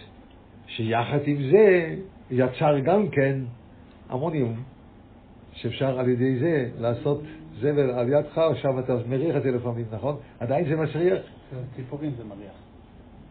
שיחד 0.67 1.19
עם 1.25 1.38
זה 1.51 1.95
יצר 2.34 2.80
גם 2.80 3.10
כן 3.10 3.39
אמוניום, 4.13 4.63
שאפשר 5.54 6.00
על 6.00 6.10
ידי 6.10 6.39
זה 6.39 6.69
לעשות 6.80 7.22
זבל 7.60 7.91
על 7.91 8.10
ידך, 8.10 8.38
עכשיו 8.38 8.80
אתה 8.80 8.96
מריח 9.08 9.36
את 9.36 9.43
זה 9.43 9.52
לפעמים, 9.52 9.86
נכון? 9.91 10.17
עדיין 10.39 10.65
זה 10.65 10.76
מסריח? 10.76 11.22
ציפורים 11.76 12.12
זה 12.17 12.24
מריח. 12.24 12.54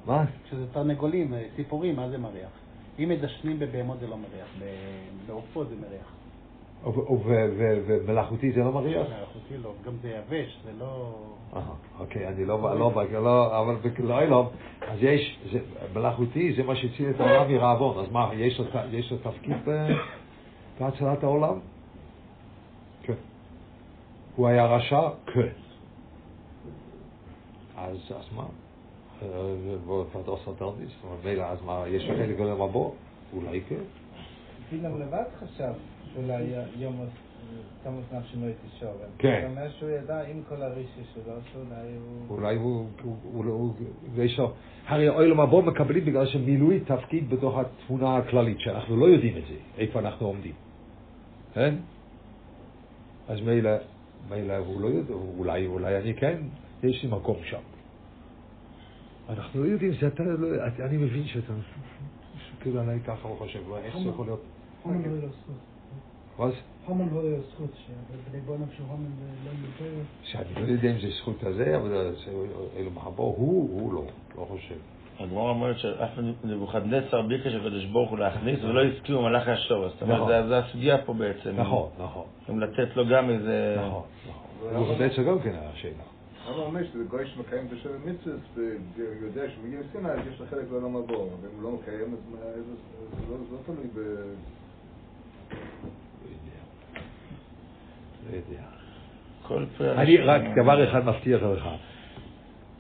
מה? 0.06 0.24
כשזה 0.44 0.66
תרנגולים, 0.72 1.34
ציפורים, 1.56 1.96
מה 1.96 2.08
זה 2.08 2.18
מריח? 2.18 2.50
אם 2.98 3.08
מדשנים 3.08 3.58
בבהמות 3.58 4.00
זה 4.00 4.06
לא 4.06 4.16
מריח, 4.16 4.48
בעופות 5.26 5.68
זה 5.68 5.74
מריח. 5.76 6.21
ומלאכותי 6.84 8.52
זה 8.52 8.60
לא 8.60 8.72
מריח? 8.72 9.06
מלאכותי 9.06 9.56
לא, 9.62 9.72
גם 9.86 9.92
זה 10.02 10.08
יבש, 10.08 10.58
זה 10.64 10.70
לא... 10.78 11.14
אוקיי, 11.98 12.28
אני 12.28 12.44
לא, 12.44 12.62
לא, 12.62 12.92
לא, 13.22 13.60
אבל 13.60 13.76
לא, 14.28 14.50
אז 14.88 14.98
יש, 15.02 15.38
מלאכותי 15.94 16.52
זה 16.56 16.62
מה 16.62 16.76
שהציל 16.76 17.10
את 17.10 17.20
העולם 17.20 17.52
מרעבון, 17.52 18.04
אז 18.04 18.12
מה, 18.12 18.30
יש 18.34 18.60
לו 19.10 19.18
תפקיד 19.18 19.56
בהצלת 20.80 21.22
העולם? 21.22 21.58
כן. 23.02 23.14
הוא 24.36 24.48
היה 24.48 24.66
רשע? 24.66 25.08
כן. 25.26 25.48
אז, 27.76 27.96
מה? 28.36 28.44
ואת 29.86 30.26
עושה 30.28 30.50
תרדיס? 30.58 30.92
מילא, 31.24 31.42
אז 31.42 31.62
מה, 31.62 31.84
יש 31.88 32.04
חלק 32.06 32.36
גדול 32.36 32.54
מבוא? 32.54 32.90
אולי 33.34 33.60
כן. 33.68 33.82
פילם 34.70 35.00
לבד 35.00 35.24
חשב 35.40 35.72
שאולי 36.14 36.44
יום 36.78 37.06
תמוס 37.82 38.04
נפשי 38.12 38.36
לא 38.36 38.46
תשורם. 38.76 38.92
כן. 39.18 39.40
זאת 39.42 39.50
אומרת 39.50 39.72
שהוא 39.78 39.90
ידע 39.90 40.20
עם 40.22 40.42
כל 40.48 40.62
הרישי 40.62 41.00
שלו, 41.14 41.34
שאולי 41.52 42.56
הוא... 42.56 42.86
אולי 43.34 43.50
הוא... 43.50 43.74
יש 44.16 44.38
לו... 44.38 44.52
הרי 44.86 45.08
אוהל 45.08 45.34
מבוא 45.34 45.62
מקבלים 45.62 46.04
בגלל 46.04 46.26
שמילוי 46.26 46.80
תפקיד 46.80 47.30
בתוך 47.30 47.58
התמונה 47.58 48.16
הכללית, 48.16 48.60
שאנחנו 48.60 48.96
לא 48.96 49.06
יודעים 49.06 49.36
את 49.36 49.42
זה, 49.48 49.54
איפה 49.78 49.98
אנחנו 49.98 50.26
עומדים. 50.26 50.52
כן? 51.54 51.74
אז 53.28 53.40
מילא, 53.40 53.70
מילא 54.30 54.56
הוא 54.56 54.80
לא 54.80 54.86
יודע, 54.86 55.14
אולי, 55.14 55.66
אולי 55.66 55.96
אני 55.96 56.14
כן, 56.14 56.38
יש 56.82 57.02
לי 57.02 57.10
מקום 57.10 57.36
שם. 57.44 57.60
אנחנו 59.28 59.64
לא 59.64 59.68
יודעים, 59.68 59.92
זה 60.00 60.06
אתה, 60.06 60.22
לא, 60.22 60.48
אני 60.86 60.96
מבין 60.96 61.26
שאתה, 61.26 61.52
כאילו 62.60 62.80
אני 62.80 63.00
ככה 63.00 63.28
הוא 63.28 63.38
חושב, 63.38 63.60
איך 63.84 63.98
זה 63.98 64.08
יכול 64.08 64.26
להיות? 64.26 64.42
Was? 66.38 66.42
הומן 66.86 67.08
לא 67.14 67.20
יהיה 67.20 67.40
זכות, 67.40 67.70
שבני 67.86 68.40
בוא 68.40 68.56
נפשו 68.58 68.82
הומן 68.88 69.10
לא 69.44 69.50
יותר... 69.50 69.94
שאני 70.22 70.66
לא 70.66 70.72
יודע 70.72 70.90
אם 70.90 71.00
זה 71.00 71.08
זכות 71.18 71.42
הזה, 71.42 71.76
אבל 71.76 72.14
אלו 72.76 72.90
מחבו, 72.90 73.22
הוא, 73.22 73.80
הוא 73.80 73.92
לא, 73.92 74.04
לא 74.38 74.46
חושב. 74.50 74.74
הגמרא 75.18 75.50
אומרת 75.50 75.78
שאף 75.78 76.10
נבוכדנצר 76.44 77.22
ביקש 77.22 77.54
הקדוש 77.54 77.84
ברוך 77.84 78.10
הוא 78.10 78.18
להכניס 78.18 78.64
ולא 78.64 78.84
הסכימו 78.84 79.22
מלאכי 79.22 79.50
השור. 79.50 79.88
זאת 79.88 80.02
אומרת, 80.02 80.48
זו 80.48 80.54
הסוגיה 80.54 80.98
פה 80.98 81.12
בעצם. 81.12 81.50
נכון, 81.56 81.88
נכון. 81.98 82.24
אם 82.50 82.60
לתת 82.60 82.96
לו 82.96 83.08
גם 83.08 83.30
איזה... 83.30 83.76
נכון, 83.86 84.02
נכון. 84.28 84.74
נבוכדנצר 84.74 85.22
גם 85.22 85.40
כן 85.40 85.50
היה 85.50 85.70
שאלה. 85.74 86.02
הרב 86.44 86.66
אומר 86.66 86.84
שזה 86.84 87.04
גוי 87.04 87.26
שמקיים 87.26 87.66
את 87.66 87.72
השם 87.72 87.88
מצווה 88.04 88.34
ויודע 88.96 89.42
שמגיע 89.50 89.80
לסיני 89.80 90.08
אז 90.08 90.18
יש 90.32 90.40
לו 90.40 90.46
חלק 90.50 90.64
לעולם 90.70 90.96
הבא, 90.96 91.12
ואם 91.12 91.28
הוא 91.54 91.62
לא 91.62 91.70
מקיים 91.70 92.14
אז 92.14 92.64
זה 93.28 93.34
לא 93.52 93.58
תלוי 93.66 93.86
ב... 93.94 93.98
לא 98.30 98.36
יודע. 98.36 98.62
אני 99.80 100.16
רק 100.16 100.42
דבר 100.56 100.90
אחד 100.90 101.06
מבטיח 101.06 101.42
לך, 101.42 101.68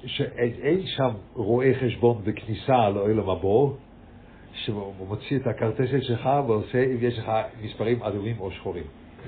שאין 0.06 0.86
שם 0.86 1.10
רואה 1.34 1.72
חשבון 1.80 2.22
בכניסה 2.24 2.90
לאוהל 2.90 3.18
המבוא, 3.18 3.72
שהוא 4.54 4.94
מוציא 5.08 5.36
את 5.36 5.46
הכרטסת 5.46 6.02
שלך 6.02 6.28
ועושה 6.46 6.84
אם 6.84 6.96
יש 7.00 7.18
לך 7.18 7.32
מספרים 7.62 8.02
אדומים 8.02 8.36
או 8.40 8.50
שחורים. 8.50 8.84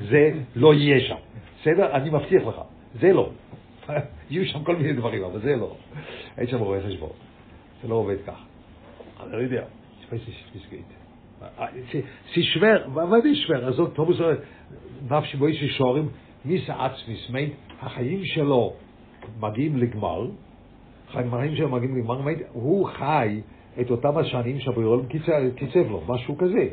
זה 0.08 0.30
לא 0.56 0.74
יהיה 0.74 1.00
שם. 1.00 1.14
בסדר? 1.60 1.96
אני 1.96 2.10
מבטיח 2.10 2.42
לך. 2.46 2.60
זה 3.00 3.12
לא. 3.12 3.30
יהיו 4.30 4.46
שם 4.46 4.64
כל 4.64 4.76
מיני 4.76 4.92
דברים, 4.92 5.24
אבל 5.24 5.40
זה 5.40 5.56
לא. 5.56 5.76
אין 6.38 6.46
שם 6.46 6.58
רואה 6.58 6.80
חשבון. 6.80 7.12
זה 7.82 7.88
לא 7.88 7.94
עובד 7.94 8.16
כך. 8.26 8.38
אני 9.22 9.32
לא 9.32 9.36
יודע. 9.36 9.64
Sie 12.34 12.44
schwer, 12.52 12.78
was 12.94 13.24
ist 13.24 13.42
schwer? 13.44 13.64
Also 13.66 13.86
Thomas 13.88 14.16
נפשי 15.10 15.36
בו 15.36 15.46
אישי 15.46 15.68
שורים, 15.68 16.08
מיסה 16.44 16.84
עצמיס, 16.84 17.30
מיין, 17.30 17.50
החיים 17.80 18.24
שלו 18.24 18.72
מגיעים 19.40 19.76
לגמר, 19.76 20.26
החיים 21.08 21.56
שלו 21.56 21.68
מגיעים 21.68 21.98
לגמר, 21.98 22.22
הוא 22.52 22.88
חי 22.88 23.40
את 23.80 23.90
אותם 23.90 24.18
השנים 24.18 24.60
שהבריאולם 24.60 25.06
קיצב 25.56 25.90
לו, 25.90 26.02
משהו 26.08 26.38
כזה. 26.38 26.68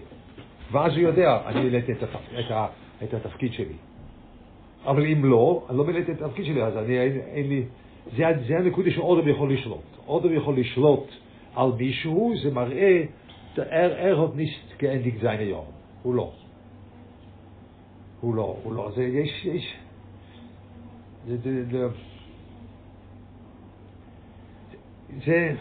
ואז 0.71 0.91
הוא 0.91 0.99
יודע, 0.99 1.41
אני 1.45 1.63
מילאתי 1.63 1.91
את, 1.91 2.03
התפ... 2.03 2.15
את, 2.39 2.51
ה... 2.51 2.67
את 3.03 3.13
התפקיד 3.13 3.53
שלי. 3.53 3.75
אבל 4.85 5.05
אם 5.05 5.25
לא, 5.25 5.65
אני 5.69 5.77
לא 5.77 5.83
מילאתי 5.83 6.11
את 6.11 6.21
התפקיד 6.21 6.45
שלי, 6.45 6.63
אז 6.63 6.77
אני, 6.77 6.99
אין, 6.99 7.19
אין 7.33 7.49
לי... 7.49 7.63
זה, 8.17 8.23
זה 8.47 8.57
הנקודה 8.57 8.91
שאודם 8.91 9.27
יכול 9.27 9.53
לשלוט. 9.53 9.97
אודם 10.07 10.33
יכול 10.33 10.59
לשלוט 10.59 11.07
על 11.55 11.71
מישהו, 11.77 12.33
זה 12.43 12.51
מראה, 12.51 13.03
er, 13.55 13.59
er 13.59 14.17
hat 14.17 14.35
nicht 14.35 14.81
Jahre. 15.21 15.63
הוא 16.03 16.15
לא. 16.15 16.31
הוא 18.21 18.35
לא, 18.35 18.57
הוא 18.63 18.73
לא. 18.73 18.91
זה, 18.95 19.03
יש, 19.03 19.45
יש... 19.45 19.75
זה, 21.27 21.37
זה, 21.37 21.65
זה, 21.71 21.87
זה 25.25 25.55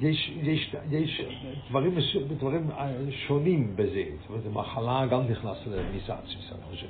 יש, 0.00 0.32
יש, 0.42 0.76
יש 0.90 1.22
דברים, 1.70 1.94
דברים 2.38 2.70
שונים 3.10 3.76
בזה, 3.76 4.04
זאת 4.20 4.30
אומרת, 4.30 4.66
מחלה 4.66 5.06
גם 5.10 5.22
נכנס 5.30 5.66
לניסה 5.66 6.14
עצמי, 6.14 6.34
אני 6.52 6.62
חושב, 6.70 6.86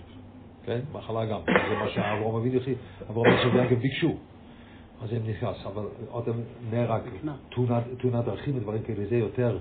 כן? 0.64 0.80
מחלה 0.92 1.26
גם, 1.26 1.40
זה 1.46 1.76
מה 1.76 1.90
שאברהם 1.90 2.34
אבינו, 2.34 2.60
אברהם 3.10 3.32
אבינו 3.32 3.76
ביקשו. 3.76 4.16
אז 5.02 5.10
זה 5.10 5.18
נכנס, 5.26 5.56
אבל 5.66 5.84
עוד 6.10 6.28
נהרג, 6.70 7.02
תאונת 8.00 8.24
דרכים 8.24 8.56
ודברים 8.56 8.82
כאלה, 8.82 9.06
זה 9.06 9.16
יותר 9.16 9.58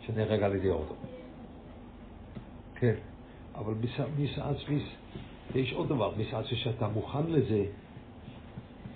שנהרג 0.00 0.42
על 0.42 0.54
ידי 0.54 0.70
אוטו. 0.70 0.94
כן. 2.74 2.94
אבל 3.58 3.74
מסעצמיס, 4.18 4.82
יש 5.54 5.72
עוד 5.72 5.88
דבר, 5.88 6.12
מסעצמיס 6.16 6.60
שאתה 6.64 6.88
מוכן 6.88 7.26
לזה, 7.26 7.64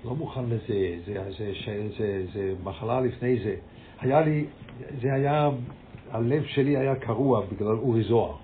לא 0.05 0.14
מוכן 0.14 0.44
לזה, 0.44 0.99
זה, 1.07 1.31
זה, 1.38 1.53
זה, 1.66 1.88
זה, 1.99 2.25
זה 2.33 2.55
מחלה 2.64 3.01
לפני 3.01 3.38
זה. 3.44 3.57
היה 4.01 4.20
לי, 4.20 4.44
זה 5.01 5.14
היה, 5.14 5.51
הלב 6.11 6.44
שלי 6.44 6.77
היה 6.77 6.96
קרוע 6.96 7.46
בגלל 7.46 7.77
אורי 7.77 8.03
זוהר. 8.03 8.37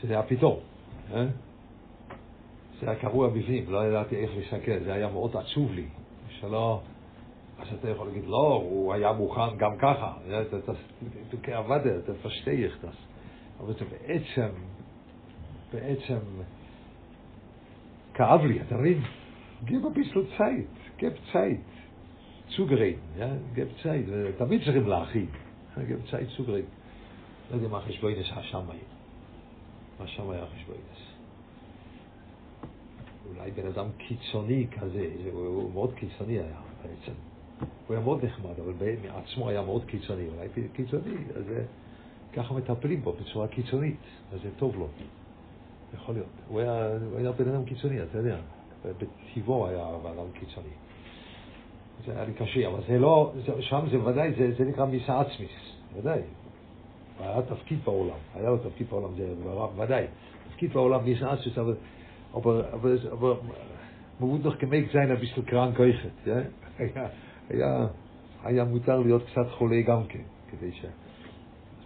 שזה 0.00 0.12
היה 0.12 0.22
פתאום, 0.22 0.56
אה? 1.14 1.26
זה 2.80 2.90
היה 2.90 2.98
קרוע 2.98 3.28
בפנים, 3.28 3.64
לא 3.68 3.86
ידעתי 3.86 4.16
איך 4.16 4.30
להסתכל, 4.36 4.84
זה 4.84 4.92
היה 4.92 5.08
מאוד 5.08 5.36
עצוב 5.36 5.72
לי, 5.72 5.86
שלא... 6.28 6.80
אז 7.58 7.66
אתה 7.80 7.90
יכול 7.90 8.06
להגיד, 8.06 8.24
לא, 8.26 8.62
הוא 8.64 8.94
היה 8.94 9.12
מוכן 9.12 9.56
גם 9.56 9.76
ככה, 9.78 10.12
אתה 10.58 10.72
כעבדת, 11.42 12.04
אתה 12.04 12.12
פשטייך, 12.22 12.84
אבל 13.60 13.72
זה 13.72 13.84
בעצם 13.84 14.48
בעצם 15.72 16.18
כאב 18.14 18.44
לי, 18.44 18.60
אתה 18.62 18.76
מבין? 18.76 19.02
gib 19.66 19.84
ein 19.84 19.94
bisschen 19.94 20.26
Zeit, 20.38 20.68
gib 20.98 21.16
Zeit, 21.32 21.60
zugeren, 22.56 22.98
ja, 23.18 23.28
gib 23.54 23.68
Zeit, 23.82 24.06
תמיד 24.38 24.64
צריכים 24.64 24.86
להכין, 24.88 25.26
gib 25.76 26.10
Zeit 26.10 26.30
zugeren. 26.36 26.66
לא 27.50 27.56
יודע 27.56 27.68
מה 27.68 27.78
החשבוינס 27.78 28.26
השמאי, 28.30 28.78
מה 30.00 30.06
שמאי 30.06 30.38
החשבוינס. 30.38 31.14
אולי 33.28 33.50
בן 33.50 33.66
אדם 33.66 33.86
קיצוני 33.98 34.66
כזה, 34.80 35.10
הוא 35.32 35.72
מאוד 35.72 35.94
קיצוני 35.94 36.32
היה 36.32 36.60
בעצם. 36.82 37.12
הוא 37.60 37.96
היה 37.96 38.00
מאוד 38.00 38.24
נחמד, 38.24 38.60
אבל 38.64 38.72
מעצמו 39.02 39.48
היה 39.48 39.62
מאוד 39.62 39.84
קיצוני, 39.84 40.28
אולי 40.28 40.48
קיצוני, 40.72 41.14
אז 41.36 41.44
ככה 42.36 42.54
מטפלים 42.54 43.00
בו 43.02 43.12
בצורה 43.12 43.48
קיצונית, 43.48 43.96
אז 44.32 44.40
זה 44.42 44.48
טוב 44.56 44.76
לו. 44.78 44.88
יכול 45.94 46.14
להיות. 46.14 46.26
הוא 46.48 46.60
היה, 46.60 46.88
הוא 47.10 47.18
היה 47.18 47.32
בן 47.32 47.48
אדם 47.48 47.64
קיצוני, 47.64 48.02
אתה 48.02 48.18
יודע. 48.18 48.36
בטבעו 48.84 49.66
היה 49.66 49.86
בן 50.02 50.10
אדם 50.10 50.30
קיצוני. 50.32 50.74
זה 52.06 52.12
היה 52.12 52.24
לי 52.24 52.32
קשה, 52.32 52.68
אבל 52.68 52.80
זה 52.88 52.98
לא, 52.98 53.32
זה, 53.46 53.62
שם 53.62 53.80
זה 53.90 54.04
ודאי, 54.04 54.32
זה, 54.38 54.52
זה 54.58 54.64
נקרא 54.64 54.84
מיסה 54.84 55.20
עצמיס, 55.20 55.50
ודאי. 55.94 56.20
היה 57.20 57.42
תפקיד 57.42 57.78
בעולם, 57.84 58.18
היה 58.34 58.50
לו 58.50 58.58
תפקיד 58.58 58.86
בעולם, 58.90 59.14
זה 59.16 59.34
ודאי. 59.76 60.06
תפקיד 60.50 60.72
בעולם 60.72 61.04
מיסה 61.04 61.32
עצמיס, 61.32 61.58
אבל, 61.58 61.74
אבל, 62.34 62.64
אבל, 62.72 62.98
אבל 63.12 63.34
man 64.20 64.28
muss 64.28 64.42
doch 64.42 64.58
gemerkt 64.58 64.92
sein, 64.92 65.10
ein 65.10 65.18
bisschen 65.18 65.44
היה, 67.48 67.86
היה 68.44 68.64
מותר 68.64 68.98
להיות 68.98 69.22
קצת 69.26 69.50
חולה 69.50 69.82
גם 69.82 70.06
כן, 70.08 70.22
כדי 70.50 70.72
ש... 70.72 70.84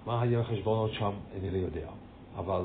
מה 0.08 0.22
היה 0.22 0.40
החשבונות 0.40 0.92
שם, 0.92 1.12
אני 1.36 1.50
לא 1.50 1.56
יודע. 1.56 1.88
אבל 2.36 2.64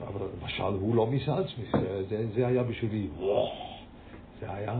אבל 0.00 0.26
למשל, 0.40 0.62
הוא 0.62 0.94
לא 0.94 1.06
מיסה 1.06 1.38
עצמי, 1.38 1.64
זה, 2.08 2.26
זה 2.34 2.46
היה 2.46 2.62
בשבילי, 2.62 3.08
זה 4.40 4.54
היה 4.54 4.72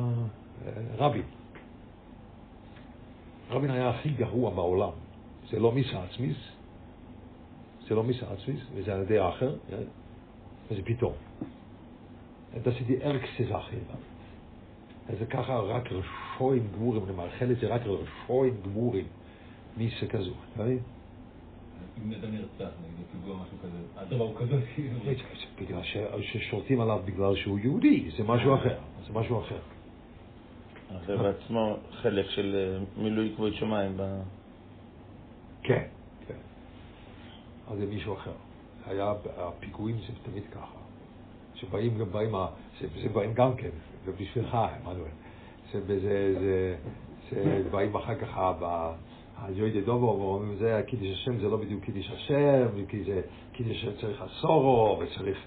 אה, 0.67 0.73
רבין. 0.97 1.23
רבין 3.51 3.71
היה 3.71 3.91
הכי 3.91 4.09
גרוע 4.09 4.51
בעולם. 4.51 4.91
זה 5.51 5.59
לא 5.61 5.73
מיסה 5.73 6.03
עצמיס, 6.03 6.37
זה 7.89 7.95
לא 7.95 8.03
מיסה 8.03 8.27
עצמיס, 8.33 8.61
וזה 8.75 8.95
על 8.95 9.03
ידי 9.03 9.19
האחר, 9.19 9.57
אה, 9.73 9.79
וזה 10.71 10.83
פתאום. 10.85 11.13
Ist 12.55 12.89
die 12.89 13.03
ärgste 13.03 13.43
Sache. 13.51 13.77
Also 15.09 15.25
ככה 15.31 15.59
רק 15.59 15.89
רשויים 15.93 16.69
גמורים, 16.75 17.05
אני 17.05 17.13
מאחל 17.13 17.53
את 17.53 17.59
זה 17.61 17.67
רק 17.67 17.83
רשויים 17.87 18.55
גמורים, 18.65 19.05
מיסה 19.77 20.07
כזו, 20.07 20.31
אתה 20.53 20.63
מבין? 20.63 20.79
אם 22.03 22.13
אדם 22.13 22.33
נרצח, 22.33 22.75
נגיד, 22.83 23.07
פיגוע 23.13 23.37
משהו 23.37 23.59
כזה, 23.63 23.79
הדבר 23.97 24.25
הוא 24.25 24.37
כזה, 24.37 24.61
כאילו... 24.75 24.99
בגלל 25.61 25.83
ששולטים 26.23 26.81
עליו 26.81 27.01
בגלל 27.05 27.37
שהוא 27.37 27.59
יהודי, 27.59 28.11
זה 28.17 28.25
משהו 28.25 28.55
אחר, 28.55 28.79
זה 29.07 29.13
משהו 29.13 29.41
אחר. 29.41 29.59
זה 31.07 31.17
בעצמו 31.17 31.77
חלק 31.91 32.27
של 32.31 32.57
אה, 32.57 33.03
מילוי 33.03 33.33
כבוד 33.37 33.55
שמיים. 33.55 33.93
ב... 33.97 34.21
כן, 35.63 35.83
כן. 36.29 36.35
אז 37.69 37.79
זה 37.79 37.87
מישהו 37.87 38.15
אחר. 38.15 38.33
היה, 38.87 39.13
הפיגועים 39.37 39.97
זה 39.97 40.31
תמיד 40.31 40.43
ככה. 40.53 40.79
שבאים 41.55 41.99
גם 41.99 42.13
באים, 42.13 42.35
זה, 42.81 42.87
זה 43.03 43.09
באים 43.09 43.35
גם 43.35 43.57
כן, 43.57 43.71
ובשבילך, 44.05 44.55
עמנואל. 44.55 45.11
זה, 45.73 45.81
זה, 45.87 46.35
זה, 46.41 46.77
זה 47.63 47.71
באים 47.71 47.95
אחר 47.95 48.15
כך 48.15 48.39
היועדי 49.43 49.81
דובו, 49.81 50.07
ואומרים, 50.07 50.57
זה 50.59 50.83
קידיש 50.87 51.19
השם, 51.19 51.39
זה 51.39 51.49
לא 51.49 51.57
בדיוק 51.57 51.85
קידיש 51.85 52.11
השם, 52.11 52.67
כי 52.89 53.05
זה 53.05 53.21
קידיש 53.53 53.83
שצריך 53.83 54.23
אסורו, 54.23 55.01
וצריך 55.01 55.39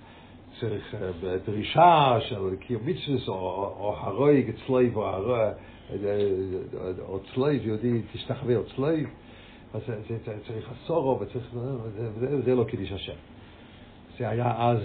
צריך 0.59 0.95
אה, 0.95 1.37
דרישה 1.45 2.17
של 2.19 2.55
קיום 2.59 2.81
מצווה, 2.85 3.35
או 3.35 3.95
הרויג 3.97 4.49
אצלייב, 4.49 4.97
או 6.99 7.19
צלייב, 7.33 7.67
יהודי 7.67 8.01
תשתחווה 8.13 8.55
או 8.55 8.63
צלייב, 8.75 9.09
אז 9.73 9.81
זה 10.09 10.17
צריך 10.47 10.71
אסורו, 10.71 11.19
וזה 12.19 12.55
לא 12.55 12.63
קידיש 12.63 12.91
השם. 12.91 13.13
זה 14.17 14.29
היה 14.29 14.69
אז, 14.69 14.79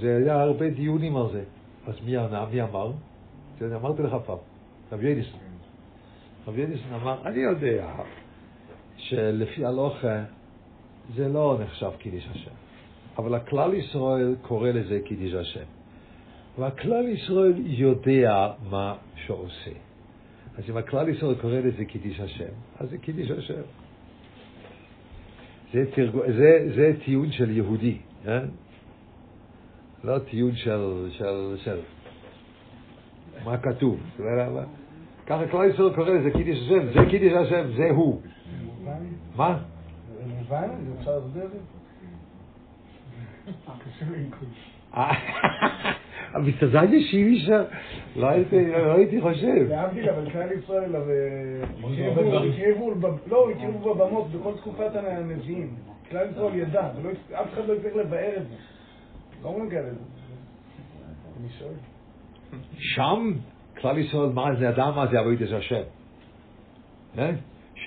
זה 0.00 0.16
היה 0.16 0.42
הרבה 0.42 0.70
דיונים 0.70 1.16
על 1.16 1.26
זה. 1.32 1.44
אז 1.86 1.94
מי 2.04 2.16
ענה, 2.16 2.46
מי 2.52 2.62
אמר? 2.62 2.92
אמרתי 3.62 4.02
לך 4.02 4.16
פעם, 4.26 4.36
רב 4.92 5.04
ידיסון. 5.04 5.40
רב 6.48 6.58
ידיסון 6.58 6.92
אמר, 6.92 7.26
אני 7.26 7.38
יודע 7.38 7.86
שלפי 8.98 9.64
הלוכה 9.64 10.24
זה 11.14 11.28
לא 11.28 11.58
נחשב 11.60 11.90
קידיש 11.98 12.28
השם. 12.30 12.50
אבל 13.18 13.34
הכלל 13.34 13.74
ישראל 13.74 14.34
קורא 14.42 14.70
לזה 14.70 15.00
קידיש 15.04 15.34
השם. 15.34 15.64
והכלל 16.58 17.08
ישראל 17.08 17.52
יודע 17.56 18.52
מה 18.70 18.96
שעושה. 19.26 19.70
אז 20.58 20.70
אם 20.70 20.76
הכלל 20.76 21.08
ישראל 21.08 21.34
קורא 21.34 21.54
לזה 21.54 21.84
קידיש 21.84 22.20
השם, 22.20 22.52
אז 22.78 22.90
זה 22.90 22.98
קידיש 22.98 23.30
השם. 23.30 23.62
זה, 25.72 25.84
תרגו, 25.94 26.22
זה, 26.26 26.68
זה 26.76 26.92
טיעון 27.04 27.32
של 27.32 27.50
יהודי, 27.50 27.98
אה? 28.26 28.40
לא 30.04 30.18
טיעון 30.18 30.56
של, 30.56 31.08
של, 31.10 31.56
של 31.64 31.80
מה 33.44 33.58
כתוב. 33.58 34.00
ככה 35.26 35.46
כלל 35.50 35.70
ישראל 35.70 35.94
קורא 35.94 36.10
לזה 36.10 36.30
קידיש 36.30 36.58
השם, 36.58 36.92
זה 36.92 37.10
קידיש 37.10 37.32
השם, 37.32 37.70
זה 37.76 37.90
הוא. 37.90 38.22
מה? 39.38 39.58
זה 40.14 40.26
מובן? 40.26 40.68
אפשר 40.98 41.18
להסביר 41.18 41.44
את 41.44 41.50
זה? 41.50 41.58
אבל 46.34 46.52
תזניה 46.60 47.00
שיבישה, 47.10 47.62
לא 48.16 48.28
הייתי 48.28 49.20
חושב. 49.20 49.68
להבדיל, 49.68 50.10
אבל 50.10 50.30
כלל 50.30 50.52
ישראל, 50.52 50.90
לא, 53.26 53.50
הקריבו 53.50 53.94
בבמות 53.94 54.30
בכל 54.30 54.52
תקופת 54.56 54.90
הנביאים. 54.96 55.74
כלל 56.10 56.30
ישראל 56.30 56.54
ידע, 56.54 56.90
אף 57.32 57.46
אחד 57.54 57.66
לא 57.68 57.72
יצטרך 57.72 57.96
לבאר 57.96 58.36
את 58.36 58.48
זה. 58.48 58.54
לא 59.42 59.48
אומרים 59.48 59.70
כאלה. 59.70 59.88
אני 61.40 61.48
שואל. 61.58 61.72
שם 62.78 63.32
כלל 63.80 63.98
ישראל, 63.98 64.28
מה 64.28 64.54
זה 64.58 64.68
אדם, 64.68 64.92
מה 64.96 65.06
זה 65.06 65.20
אבוידס 65.20 65.52
השם. 65.52 65.82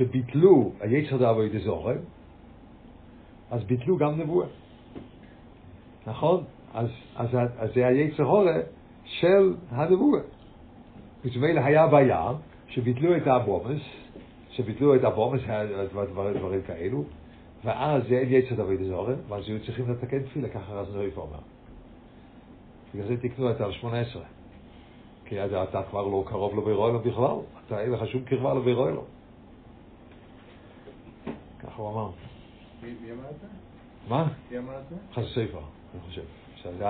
שביטלו 0.02 0.72
היצר 0.80 1.18
דאבוידס 1.18 1.68
אורם, 1.68 1.98
אז 3.52 3.64
ביטלו 3.64 3.98
גם 3.98 4.20
נבואה. 4.20 4.48
נכון? 6.08 6.44
אז, 6.74 6.88
אז, 7.16 7.30
אז 7.58 7.70
זה 7.76 7.88
היצר 7.88 8.24
הורה 8.24 8.60
של 9.06 9.56
הנבואה. 9.70 10.22
וממילא 11.26 11.62
היה 11.62 11.88
בעיה 11.88 12.32
שביטלו 12.68 13.18
את 13.18 13.28
הבומס, 13.28 13.82
שביטלו 14.50 14.96
את 14.96 15.04
הבומס, 15.04 15.42
דברים, 15.92 16.34
דברים 16.38 16.62
כאלו, 16.62 17.04
ואז 17.64 18.04
אין 18.12 18.28
יצר 18.32 18.56
דוד 18.56 18.84
זורם, 18.88 19.16
ואז 19.28 19.44
היו 19.48 19.66
צריכים 19.66 19.92
לתקן 19.92 20.24
תפילה, 20.24 20.50
ככה 20.50 20.74
רז 20.74 20.96
נויף 20.96 21.18
אומר. 21.18 21.40
בגלל 22.94 23.08
זה 23.08 23.18
תקנו 23.18 23.52
את 23.52 23.62
ה-18. 23.62 24.18
כי 25.26 25.42
אז 25.42 25.54
אתה 25.54 25.84
כבר 25.90 26.08
לא 26.08 26.24
קרוב 26.28 26.58
לבירוי 26.58 26.94
לו 26.94 27.00
בכלל, 27.00 27.36
אתה 27.68 27.82
אין 27.82 27.92
לך 27.92 28.08
שום 28.08 28.22
קרבה 28.24 28.54
לבירוי 28.54 28.92
לו. 28.92 29.04
הוא 31.82 31.90
אמר. 31.90 32.10
מי 32.84 33.12
אמר 33.12 33.30
את 33.30 33.36
זה? 33.42 33.48
מה? 34.10 34.28
מי 34.52 34.58
אמר 34.58 34.74
את 34.80 34.84
זה? 34.90 34.96
חס 35.14 35.32
ספר. 35.32 35.60
אני 35.94 36.02
חושב. 36.08 36.22
עכשיו, 36.54 36.72
זה 36.78 36.86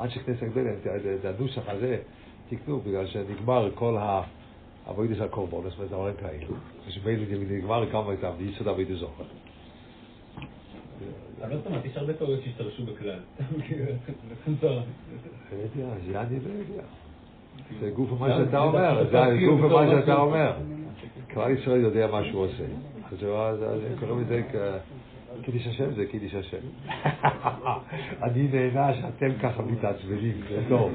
אנשי 0.00 0.18
כנסת 0.18 0.42
הגדולים, 0.42 0.74
את 1.20 1.24
הנוסח 1.24 1.62
הזה 1.66 1.98
תקנו, 2.48 2.80
בגלל 2.80 3.06
שנגמר 3.06 3.70
כל 3.74 3.96
האבוידס 4.86 5.20
הקורבונס 5.20 5.78
ודברים 5.78 6.14
כאלו. 6.20 6.54
ושמילא 6.86 7.24
נגמר 7.50 7.90
כמה 7.90 8.12
איתם, 8.12 8.30
ויסוד 8.38 8.68
אבוידס 8.68 8.98
זוכר. 8.98 9.24
אבל 11.42 11.54
לא 11.54 11.60
שמעתי, 11.64 11.88
יש 11.88 11.96
הרבה 11.96 12.12
טעויות 12.12 12.42
שהשתרשו 12.42 12.86
בכלל. 12.86 13.18
זה 14.60 14.78
אני 16.20 16.38
לא 16.40 16.50
יודע. 16.58 16.82
זה 17.80 17.90
גוף 17.90 18.20
מה 18.20 18.28
שאתה 18.28 18.58
אומר, 18.58 19.10
זה 19.10 19.36
גוף 19.46 19.72
מה 19.72 19.86
שאתה 19.90 20.16
אומר. 20.16 20.52
כלל 21.30 21.50
ישראל 21.50 21.80
יודע 21.80 22.06
מה 22.06 22.24
שהוא 22.24 22.44
עושה. 22.44 22.64
אז 23.12 23.80
קוראים 24.00 24.20
לזה 24.20 24.42
קידיש 25.42 25.66
השם 25.66 25.94
זה 25.94 26.06
קידיש 26.06 26.34
השם. 26.34 26.90
אני 28.26 28.48
נהנה 28.52 28.94
שאתם 28.94 29.38
ככה 29.42 29.62
מתעצבנים, 29.62 30.40
זה 30.48 30.62
טוב. 30.68 30.92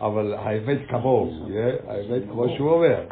אבל 0.00 0.34
האמת 0.34 0.78
כמוהו, 0.88 1.48
האמת 1.88 2.22
כמו 2.30 2.48
שהוא 2.48 2.70
אומר. 2.70 3.04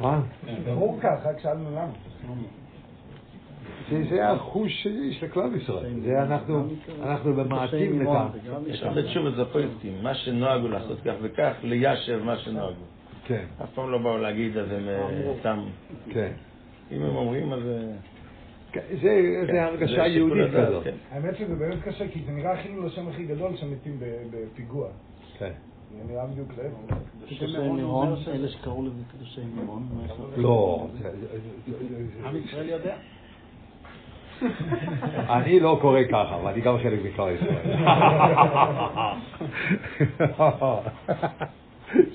מה? 0.00 0.20
ברור 0.64 0.98
ככה, 1.00 1.30
רק 1.30 1.38
שאלנו 1.42 1.70
למה. 1.70 1.92
זה 4.10 4.30
החוש 4.30 4.82
שיש 4.82 5.22
לכלל 5.22 5.56
ישראל. 5.56 6.00
זה 6.00 6.22
אנחנו, 6.22 6.64
אנחנו 7.02 7.34
במעטים 7.34 8.02
לכאן. 8.02 8.26
יש 8.66 8.82
הרבה 8.82 9.02
תשובות 9.02 9.34
זפויסטים, 9.34 10.02
מה 10.02 10.14
שנוהגו 10.14 10.68
לעשות 10.68 10.98
כך 11.04 11.14
וכך, 11.22 11.52
ליישב 11.62 12.20
מה 12.24 12.36
שנוהגו. 12.38 12.80
כן. 13.26 13.44
אף 13.62 13.68
פעם 13.74 13.90
לא 13.90 13.98
באו 13.98 14.18
להגיד, 14.18 14.56
אז 14.56 14.66
הם 14.72 14.88
סתם... 15.40 15.64
כן. 16.10 16.32
אם 16.96 17.02
הם 17.02 17.16
אומרים, 17.16 17.52
אז... 17.52 17.60
זה 19.02 19.44
כן, 19.46 19.62
הרגשה 19.62 20.06
יהודית 20.06 20.50
כזאת. 20.54 20.84
כן. 20.84 20.94
האמת 21.10 21.36
שזה 21.36 21.54
באמת 21.54 21.82
קשה, 21.82 22.08
כי 22.08 22.20
זה 22.26 22.32
נראה 22.32 22.62
חילול 22.62 22.86
השם 22.86 23.08
הכי 23.08 23.24
גדול 23.24 23.56
שמתים 23.56 24.00
בפיגוע. 24.30 24.88
כן. 25.38 25.52
זה 25.98 26.12
נראה 26.12 26.26
בדיוק 26.26 26.48
להפך. 26.48 26.96
קדושי 27.26 27.68
מירון, 27.68 28.14
אלה 28.34 28.48
שקראו 28.48 28.86
לזה 28.86 29.02
קדושי 29.16 29.40
מירון. 29.54 29.88
לא. 30.36 30.86
עם 32.24 32.36
ישראל 32.36 32.68
יודע. 32.68 32.94
אני 35.36 35.60
לא 35.60 35.78
קורא 35.80 36.00
ככה, 36.10 36.38
ואני 36.44 36.60
גם 36.60 36.78
חלק 36.82 37.00
מכלל 37.04 37.34
ישראל. 37.34 37.76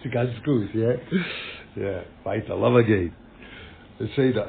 זה 0.03 0.09
ganz 0.09 0.45
gut, 0.45 0.69
yeah? 0.73 0.97
Yeah, 1.77 2.01
weiter, 2.25 2.55
love 2.55 2.77
again. 2.85 3.26
Seda. 4.15 4.45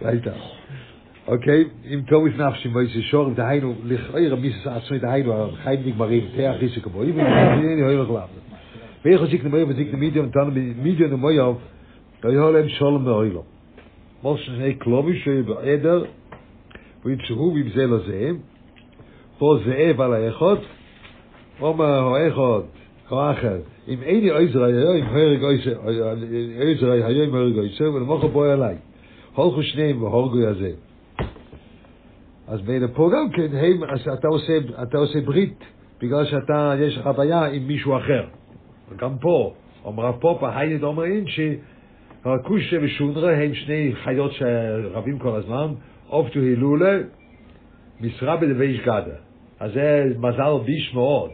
Weiter. 0.00 0.34
Okay, 1.26 1.66
im 1.88 2.06
Tomis 2.06 2.32
ist 2.32 2.38
nach 2.38 2.56
sie 2.62 2.74
weiß 2.74 2.94
ich 2.96 3.08
schon 3.08 3.34
der 3.36 3.46
Heil 3.46 3.76
lich 3.84 4.00
eure 4.12 4.36
bis 4.36 4.66
as 4.66 4.90
mit 4.90 5.02
der 5.02 5.10
Heil 5.10 5.26
war 5.26 5.50
kein 5.62 5.84
Ding 5.84 5.96
mehr 5.96 6.08
im 6.10 6.36
Tag 6.36 6.62
ist 6.62 6.76
ich 6.76 6.84
aber 6.84 7.04
ich 7.04 7.14
bin 7.14 7.24
nicht 7.24 7.84
höher 7.84 8.06
gelaufen. 8.06 8.42
Wer 9.02 9.22
ich 9.22 9.30
sich 9.30 9.42
nehmen 9.42 9.68
mit 9.68 9.78
die 9.78 9.96
Medium 9.96 10.32
dann 10.32 10.52
mit 10.52 10.82
Medium 10.82 11.12
und 11.12 11.20
mal 11.20 11.38
auf 11.40 11.58
da 12.22 12.28
ja 12.28 12.48
leben 12.50 12.68
schon 12.70 13.04
bei 13.04 13.12
Heil. 13.12 13.40
Was 14.22 14.40
ist 14.40 14.48
ein 14.48 14.78
klobisch 14.80 15.26
über 15.26 15.62
Eder 15.62 16.06
wo 17.02 17.16
zu 17.26 17.36
hob 17.36 17.56
im 17.56 17.70
selber 17.72 18.00
sehen. 18.00 18.42
Po 19.38 19.56
sie 19.58 19.70
eh, 19.70 19.90
eval 19.90 20.12
er 20.12 20.28
echot. 20.28 20.62
Oma 21.60 22.18
echot. 22.18 22.81
או 23.10 23.30
אחר, 23.30 23.56
אם 23.88 24.02
איני 24.02 24.30
עזרא 24.30 24.66
היום, 24.66 25.06
הרג 25.06 25.58
עזרא 26.58 26.92
היום 26.92 27.34
הרג 27.34 27.58
עזרא, 27.58 27.88
ולמוכר 27.88 28.26
בואי 28.26 28.52
עליי. 28.52 28.76
הולכו 29.34 29.62
שניהם 29.62 30.02
והורגו 30.02 30.46
הזה. 30.46 30.72
אז 32.46 32.60
בין 32.60 32.88
פה 32.94 33.10
גם 33.14 33.30
כן, 33.30 33.56
הם, 33.56 33.84
אז 33.84 34.08
אתה 34.18 34.28
עושה, 34.28 34.52
אתה 34.82 34.98
עושה 34.98 35.20
ברית, 35.20 35.64
בגלל 36.02 36.24
שאתה, 36.24 36.74
יש 36.78 36.98
לך 36.98 37.10
בעיה 37.16 37.44
עם 37.44 37.66
מישהו 37.66 37.96
אחר. 37.96 38.24
וגם 38.90 39.18
פה, 39.18 39.52
אומר 39.84 40.06
הרב 40.06 40.20
פופה, 40.20 40.58
היינד 40.58 40.82
אומר 40.82 41.04
אין, 41.04 41.24
שהקושה 41.26 42.76
ושונרה 42.82 43.36
הם 43.36 43.54
שני 43.54 43.92
חיות 44.04 44.32
שרבים 44.32 45.18
כל 45.18 45.36
הזמן, 45.36 45.72
אופטו 46.10 46.40
הילולה, 46.40 46.98
משרה 48.00 48.36
בדבי 48.36 48.76
שגדה. 48.76 49.16
אז 49.60 49.72
זה 49.72 50.04
מזל 50.18 50.64
ביש 50.64 50.94
מאוד. 50.94 51.30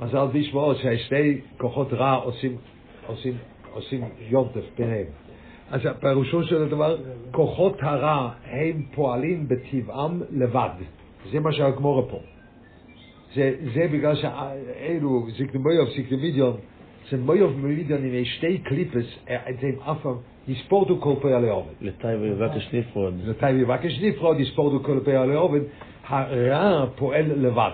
מזל 0.00 0.26
ביש 0.32 0.54
מאוד 0.54 0.76
שהשני 0.76 1.38
כוחות 1.56 1.92
רע 1.92 2.14
עושים, 2.14 2.56
עושים, 3.06 3.34
עושים 3.72 4.04
יונטף 4.28 4.64
ביניהם. 4.78 5.06
אז 5.70 5.80
פירושו 6.00 6.44
של 6.44 6.62
הדבר, 6.62 6.96
כוחות 7.30 7.76
הרע 7.80 8.30
הם 8.44 8.82
פועלים 8.94 9.48
בטבעם 9.48 10.22
לבד. 10.30 10.70
זה 11.32 11.40
מה 11.40 11.52
שהגמורה 11.52 12.02
פה. 12.02 12.18
זה, 13.34 13.54
זה 13.74 13.86
בגלל 13.92 14.16
שאלו, 14.16 15.26
זיקנמויוב, 15.36 15.88
זיקנמידיון, 15.96 16.56
זה 17.10 17.16
מויוב 17.16 17.52
ומידיון 17.54 18.04
עם 18.04 18.24
שתי 18.24 18.58
קליפס, 18.58 19.06
זה 19.60 19.68
אף 19.90 19.96
פעם, 20.02 20.16
יספורטו 20.48 21.00
כל 21.00 21.14
פה 21.22 21.36
עלי 21.36 21.48
עובד. 21.48 21.72
לטי 21.80 22.06
ויבקש 22.06 22.74
נפרוד. 22.74 23.14
לטי 23.24 23.46
ויבקש 23.46 24.00
נפרוד, 24.02 24.40
יספורטו 24.40 24.84
כל 24.84 25.00
פה 25.04 25.10
עלי 25.10 25.34
עובד. 25.34 25.60
הרע 26.08 26.86
פועל 26.96 27.24
לבד. 27.36 27.70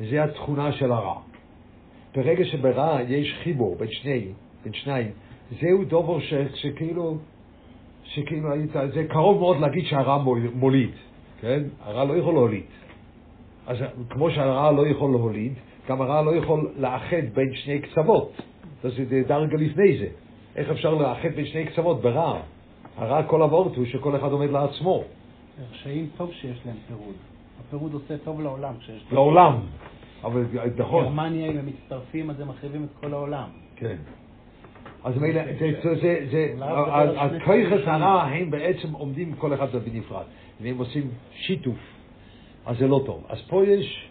זה 0.00 0.24
התכונה 0.24 0.72
של 0.72 0.92
הרע. 0.92 1.20
ברגע 2.16 2.44
שברע 2.44 3.02
יש 3.08 3.34
חיבור 3.42 3.76
בין 3.76 3.88
שני, 3.90 4.24
בין 4.64 4.72
שניים, 4.72 5.10
זהו 5.60 5.84
דובר 5.84 6.20
ש, 6.20 6.34
שכאילו, 6.54 7.16
שכאילו 8.04 8.52
היית, 8.52 8.72
זה 8.94 9.04
קרוב 9.08 9.38
מאוד 9.38 9.60
להגיד 9.60 9.84
שהרע 9.84 10.24
מוליד, 10.54 10.90
כן? 11.40 11.62
הרע 11.84 12.04
לא 12.04 12.16
יכול 12.16 12.34
להוליד. 12.34 12.64
אז 13.66 13.76
כמו 14.10 14.30
שהרע 14.30 14.72
לא 14.72 14.86
יכול 14.86 15.10
להוליד, 15.10 15.52
גם 15.88 16.02
הרע 16.02 16.22
לא 16.22 16.36
יכול 16.36 16.70
לאחד 16.76 17.22
בין 17.34 17.54
שני 17.54 17.78
קצוות. 17.78 18.32
זה 18.82 19.22
דרגה 19.26 19.56
לפני 19.56 19.98
זה. 19.98 20.06
איך 20.56 20.70
אפשר 20.70 20.94
לאחד 20.94 21.28
בין 21.36 21.46
שני 21.46 21.66
קצוות 21.66 22.02
ברע? 22.02 22.40
הרע 22.96 23.22
כל 23.22 23.42
הוורט 23.42 23.76
הוא 23.76 23.84
שכל 23.84 24.16
אחד 24.16 24.32
עומד 24.32 24.50
לעצמו. 24.50 25.04
רשעים 25.72 26.08
טוב 26.16 26.32
שיש 26.32 26.60
להם 26.66 26.76
פירוד. 26.88 27.33
הפירוד 27.68 27.92
עושה 27.92 28.18
טוב 28.18 28.40
לעולם 28.40 28.74
כשיש... 28.80 29.04
לעולם. 29.12 29.60
אבל 30.24 30.44
נכון. 30.76 31.04
גרמניה, 31.04 31.50
אם 31.50 31.58
הם 31.58 31.66
מצטרפים, 31.66 32.30
אז 32.30 32.40
הם 32.40 32.48
מחריבים 32.48 32.84
את 32.84 33.00
כל 33.00 33.12
העולם. 33.12 33.48
כן. 33.76 33.96
אז 35.04 35.18
מילא, 35.18 35.42
זה, 36.00 36.26
זה, 36.30 36.54
הכויכס 37.16 37.86
הרע 37.86 38.22
הם 38.22 38.50
בעצם 38.50 38.92
עומדים 38.92 39.34
כל 39.34 39.54
אחד 39.54 39.66
בנפרד, 39.76 40.24
והם 40.60 40.78
עושים 40.78 41.10
שיתוף, 41.32 41.78
אז 42.66 42.78
זה 42.78 42.86
לא 42.86 43.02
טוב. 43.06 43.24
אז 43.28 43.38
פה 43.48 43.66
יש, 43.66 44.08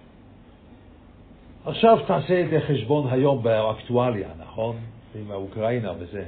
עכשיו 1.65 1.97
תעשה 2.07 2.41
את 2.41 2.63
החשבון 2.63 3.07
היום 3.11 3.43
באקטואליה, 3.43 4.29
נכון? 4.39 4.75
עם 5.15 5.31
האוקראינה 5.31 5.91
וזה, 5.99 6.25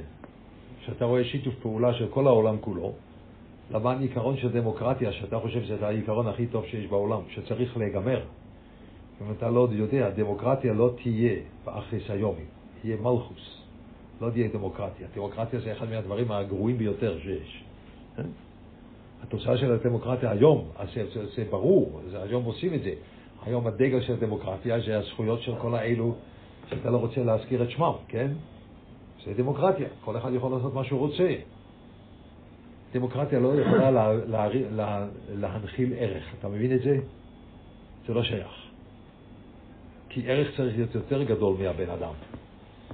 שאתה 0.86 1.04
רואה 1.04 1.24
שיתוף 1.24 1.54
פעולה 1.54 1.94
של 1.94 2.06
כל 2.06 2.26
העולם 2.26 2.56
כולו, 2.60 2.92
לבן 3.70 3.98
עיקרון 4.00 4.36
של 4.36 4.52
דמוקרטיה, 4.52 5.12
שאתה 5.12 5.38
חושב 5.38 5.64
שזה 5.64 5.86
העיקרון 5.86 6.26
הכי 6.26 6.46
טוב 6.46 6.66
שיש 6.66 6.86
בעולם, 6.86 7.20
שצריך 7.28 7.76
להיגמר. 7.76 8.22
אם 9.22 9.32
אתה 9.36 9.50
לא 9.50 9.68
יודע, 9.72 10.10
דמוקרטיה 10.10 10.72
לא 10.72 10.90
תהיה 11.02 11.34
באחריס 11.64 12.10
היומי, 12.10 12.44
תהיה 12.80 12.96
מלכוס. 12.96 13.62
לא 14.20 14.30
תהיה 14.30 14.48
דמוקרטיה. 14.48 15.06
דמוקרטיה 15.16 15.60
זה 15.60 15.72
אחד 15.72 15.90
מהדברים 15.90 16.32
הגרועים 16.32 16.78
ביותר 16.78 17.18
שיש. 17.20 17.64
כן? 18.16 18.26
התוצאה 19.22 19.58
של 19.58 19.72
הדמוקרטיה 19.72 20.30
היום, 20.30 20.68
זה, 20.94 21.06
זה, 21.14 21.26
זה 21.26 21.44
ברור, 21.50 22.00
זה, 22.10 22.22
היום 22.22 22.44
עושים 22.44 22.74
את 22.74 22.82
זה. 22.82 22.92
היום 23.46 23.66
הדגל 23.66 24.00
של 24.00 24.12
הדמוקרטיה 24.12 24.80
זה 24.80 24.98
הזכויות 24.98 25.42
של 25.42 25.54
כל 25.56 25.74
האלו 25.74 26.14
שאתה 26.70 26.90
לא 26.90 26.96
רוצה 26.96 27.22
להזכיר 27.24 27.62
את 27.62 27.70
שמם, 27.70 27.92
כן? 28.08 28.32
זה 29.24 29.34
דמוקרטיה, 29.34 29.88
כל 30.04 30.16
אחד 30.16 30.32
יכול 30.34 30.52
לעשות 30.52 30.74
מה 30.74 30.84
שהוא 30.84 31.00
רוצה. 31.00 31.34
דמוקרטיה 32.92 33.38
לא 33.38 33.60
יכולה 33.60 33.90
לה, 33.90 34.12
לה, 34.12 34.48
לה, 34.70 35.06
להנחיל 35.34 35.92
ערך, 35.98 36.34
אתה 36.38 36.48
מבין 36.48 36.72
את 36.72 36.82
זה? 36.82 36.98
זה 38.06 38.14
לא 38.14 38.22
שייך. 38.22 38.66
כי 40.08 40.30
ערך 40.30 40.56
צריך 40.56 40.76
להיות 40.76 40.94
יותר 40.94 41.22
גדול 41.22 41.56
מהבן 41.58 41.90
אדם. 41.90 42.12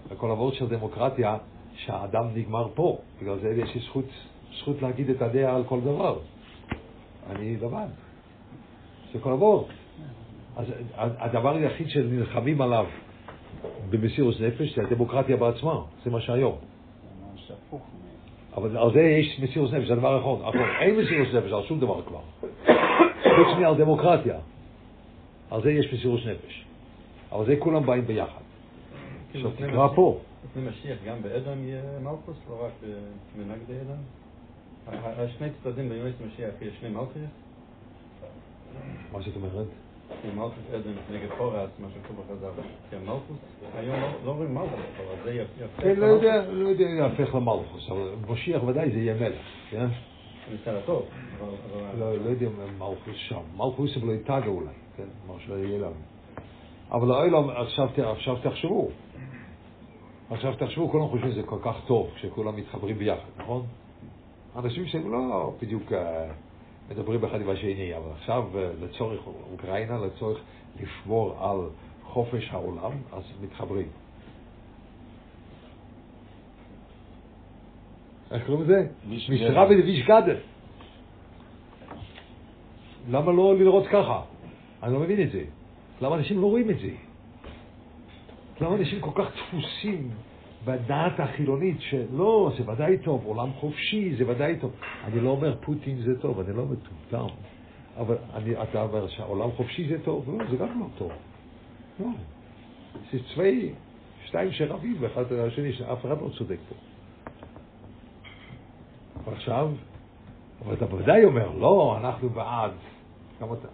וכל 0.09 0.31
הוורד 0.31 0.55
של 0.55 0.69
דמוקרטיה, 0.69 1.39
שהאדם 1.77 2.25
נגמר 2.35 2.69
פה. 2.75 2.99
בגלל 3.21 3.39
זה 3.39 3.49
יש 3.49 3.75
לי 3.75 3.81
זכות, 3.81 4.05
זכות 4.59 4.83
להגיד 4.83 5.11
את 5.11 5.23
הדעה 5.23 5.57
על 5.57 5.65
כל 5.65 5.81
דבר. 5.81 6.19
אני 7.31 7.57
לבד. 7.57 7.87
זה 9.13 9.19
כל 9.19 9.31
הוורד. 9.31 9.65
אז 10.57 10.67
הדבר 10.97 11.57
היחיד 11.57 11.89
שנלחמים 11.89 12.63
עליו 12.63 12.87
במסירות 13.91 14.41
נפש 14.41 14.75
זה 14.75 14.83
הדמוקרטיה 14.83 15.37
בעצמה, 15.37 15.81
זה 16.05 16.11
מה 16.11 16.21
שהיום. 16.21 16.57
אבל 18.57 18.77
על 18.77 18.93
זה 18.93 19.01
יש 19.01 19.41
מסירות 19.43 19.73
נפש, 19.73 19.87
זה 19.87 19.93
הדבר 19.93 20.15
האחרון. 20.15 20.43
אין 20.81 20.97
מסירות 20.97 21.35
נפש 21.35 21.53
על 21.53 21.63
שום 21.63 21.81
דבר 21.81 22.03
כבר. 22.03 22.21
חוץ 23.37 23.59
מעל 23.61 23.77
דמוקרטיה. 23.77 24.39
על 25.51 25.63
זה 25.63 25.73
יש 25.73 25.95
מסירות 25.95 26.21
נפש. 26.21 26.65
אבל 27.33 27.47
זה 27.47 27.57
כולם 27.59 27.87
באים 27.87 28.07
ביחד. 28.07 28.43
עכשיו 29.35 29.51
תקרא 29.51 29.89
פה. 29.95 30.19
לפני 30.45 30.69
משיח 30.69 30.99
גם 31.07 31.23
באדם 31.23 31.65
יהיה 31.65 31.83
מלכוס, 32.03 32.37
לא 32.51 32.65
רק 32.67 32.73
מנגדי 33.37 33.81
אדם? 33.81 34.03
השני 35.03 35.49
צדדים 35.63 35.89
ביועץ 35.89 36.15
משיח 36.27 36.55
יש 36.63 36.75
שני 36.81 36.89
מלכוס? 36.89 37.17
מה 39.13 39.21
זאת 39.21 39.37
אומרת? 39.37 39.67
מלכוס 40.35 40.75
אדם 40.75 40.93
נגד 41.11 41.31
פורס, 41.39 41.71
מה 41.79 41.89
שכתוב 41.91 42.17
בחז"ל, 42.21 42.63
כן 42.91 42.99
מלכוס, 42.99 43.39
היום 43.75 44.01
לא 44.25 44.31
רואים 44.31 44.55
מלכוס, 44.55 44.81
אבל 44.97 45.25
זה 45.25 45.35
יהפך 45.35 45.83
כן, 45.83 45.97
לא 45.97 46.07
יודע, 46.07 46.45
לא 46.51 46.69
יודע 46.69 46.85
אם 46.85 46.99
יהפך 46.99 47.35
למלכוס, 47.35 47.91
אבל 47.91 48.09
משיח 48.29 48.63
ודאי 48.65 48.91
זה 48.91 48.99
יהיה 48.99 49.15
מלך, 49.15 49.43
כן? 49.71 49.87
מצד 50.55 50.75
הטוב. 50.75 51.03
לא, 51.99 52.19
לא 52.19 52.31
יודע 52.31 52.47
אם 52.47 52.79
מלכוס 52.79 53.15
שם, 53.15 53.43
מלכוס 53.57 53.97
אבל 53.97 54.15
יתגה 54.15 54.47
אולי, 54.47 54.75
כן? 54.97 55.09
מה 55.27 55.35
שלא 55.39 55.55
יהיה 55.55 55.79
לנו. 55.79 55.95
אבל 56.91 57.11
האוילום, 57.11 57.51
עכשיו 57.51 58.37
תחשבו, 58.43 58.89
עכשיו 60.31 60.55
תחשבו, 60.59 60.89
כולם 60.89 61.09
חושבים 61.09 61.33
שזה 61.33 61.43
כל 61.43 61.59
כך 61.63 61.77
טוב 61.87 62.11
כשכולם 62.15 62.57
מתחברים 62.57 62.99
ביחד, 62.99 63.29
נכון? 63.37 63.67
אנשים 64.57 64.87
שהם 64.87 65.13
לא 65.13 65.53
בדיוק 65.63 65.93
uh, 65.93 65.95
מדברים 66.93 67.25
אחד 67.25 67.41
עם 67.41 67.51
השני, 67.51 67.97
אבל 67.97 68.11
עכשיו 68.19 68.45
uh, 68.55 68.85
לצורך 68.85 69.21
אוקראינה, 69.53 69.99
לצורך 69.99 70.39
לשמור 70.83 71.37
על 71.41 71.59
חופש 72.03 72.49
העולם, 72.51 72.93
אז 73.13 73.23
מתחברים. 73.43 73.87
איך 78.31 78.47
קוראים 78.47 78.65
לזה? 78.65 78.87
משטרה 79.07 79.67
ווישגדה. 79.67 80.35
למה 83.11 83.33
לא 83.33 83.59
לראות 83.59 83.87
ככה? 83.87 84.23
אני 84.83 84.93
לא 84.93 85.01
מבין 85.01 85.23
את 85.23 85.33
זה. 85.33 85.45
למה 86.01 86.17
אנשים 86.17 86.41
לא 86.41 86.47
רואים 86.47 86.71
את 86.71 86.79
זה? 86.79 86.91
למה 88.61 88.77
אנשים 88.77 89.01
כל 89.01 89.11
כך 89.15 89.27
דפוסים 89.37 90.11
בדעת 90.65 91.21
החילונית 91.21 91.81
שלא, 91.81 92.53
זה 92.59 92.71
ודאי 92.71 92.99
טוב, 92.99 93.23
עולם 93.25 93.53
חופשי 93.53 94.15
זה 94.17 94.31
ודאי 94.31 94.57
טוב. 94.61 94.73
אני 95.05 95.21
לא 95.21 95.31
אומר 95.31 95.57
פוטין 95.61 96.03
זה 96.03 96.21
טוב, 96.21 96.41
אני 96.41 96.57
לא 96.57 96.65
מטומטם. 96.65 97.35
אבל 97.97 98.17
אני, 98.35 98.63
אתה 98.63 98.83
אומר 98.83 99.09
שהעולם 99.09 99.51
חופשי 99.57 99.89
זה 99.89 100.05
טוב? 100.05 100.39
לא, 100.39 100.51
זה 100.51 100.57
גם 100.57 100.81
לא 100.81 100.87
טוב. 100.99 101.13
לא. 102.01 102.07
זה 103.13 103.19
צבאי, 103.35 103.73
שתיים 104.25 104.53
שרבים 104.53 104.97
ואחד 105.01 105.33
על 105.33 105.49
השני, 105.49 105.73
שאף 105.73 106.07
אחד 106.07 106.21
לא 106.23 106.29
צודק 106.39 106.59
פה. 106.69 106.75
ועכשיו, 109.25 109.71
אבל 110.65 110.75
אתה 110.75 110.95
ודאי 110.95 111.25
אומר, 111.25 111.51
לא, 111.59 111.97
אנחנו 112.01 112.29
בעד. 112.29 112.73
גם 113.41 113.49
אתה. 113.53 113.69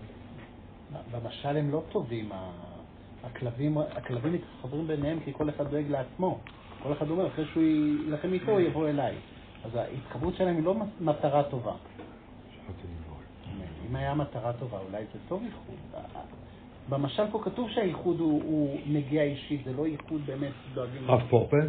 במשל 1.11 1.57
הם 1.57 1.71
לא 1.71 1.83
טובים. 1.93 2.29
הכלבים, 3.25 3.79
הכלבים 3.79 4.33
מתחברים 4.33 4.87
ביניהם 4.87 5.19
כי 5.25 5.33
כל 5.33 5.49
אחד 5.49 5.71
דואג 5.71 5.85
לעצמו. 5.89 6.39
כל 6.83 6.93
אחד 6.93 7.11
אומר, 7.11 7.27
אחרי 7.27 7.45
שהוא 7.53 7.63
יילחם 7.63 8.33
איתו, 8.33 8.51
הוא 8.51 8.61
יבוא 8.61 8.89
אליי. 8.89 9.15
אז 9.65 9.75
ההתחברות 9.75 10.35
שלהם 10.37 10.57
היא 10.57 10.65
לא 10.65 10.75
מטרה 11.01 11.43
טובה. 11.43 11.73
אם 13.91 13.97
היה 13.97 14.15
מטרה 14.15 14.53
טובה, 14.53 14.79
אולי 14.89 15.05
זה 15.13 15.19
טוב 15.29 15.43
איחוד. 15.47 16.03
במשל 16.89 17.23
פה 17.31 17.41
כתוב 17.45 17.71
שהאיחוד 17.71 18.21
הוא, 18.21 18.43
הוא 18.45 18.79
נגיעה 18.87 19.25
אישית, 19.25 19.61
זה 19.65 19.73
לא 19.77 19.87
איחוד 19.87 20.21
באמת 20.27 20.53
דואגים... 20.75 21.11
רב 21.11 21.23
פורפל? 21.31 21.69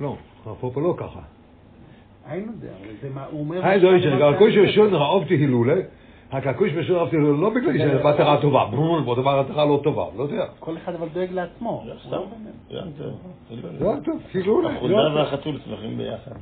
לא, 0.00 0.16
רב 0.46 0.56
פורפל 0.60 0.80
לא 0.80 0.94
ככה. 0.96 1.20
זה, 2.60 2.70
אבל 2.80 2.94
זה 3.02 3.10
מה, 3.10 3.24
הוא 3.24 3.40
אומר... 3.40 3.66
היי 3.66 3.80
דוי, 3.80 4.02
שהקושי 4.02 4.60
ראשון 4.60 4.94
ראובתי 4.94 5.34
הילולה, 5.34 5.80
הקעקוש 6.36 6.72
בשור 6.72 7.00
אהבתי 7.00 7.16
לו 7.16 7.40
לא 7.40 7.50
בגלל 7.50 7.78
שזה 7.78 8.04
מטרה 8.04 8.40
טובה, 8.40 8.64
בוא 9.04 9.16
דבר 9.16 9.42
מטרה 9.42 9.64
לא 9.64 9.80
טובה, 9.84 10.06
לא 10.16 10.22
יודע. 10.22 10.44
כל 10.58 10.76
אחד 10.76 10.94
אבל 10.94 11.08
דואג 11.08 11.32
לעצמו. 11.32 11.84
זה 11.86 11.94
טוב, 14.04 14.20
הילולה. 14.34 14.76
החולדה 14.76 15.14
והחתול 15.14 15.58
שמחים 15.64 15.98
ביחד. 15.98 16.32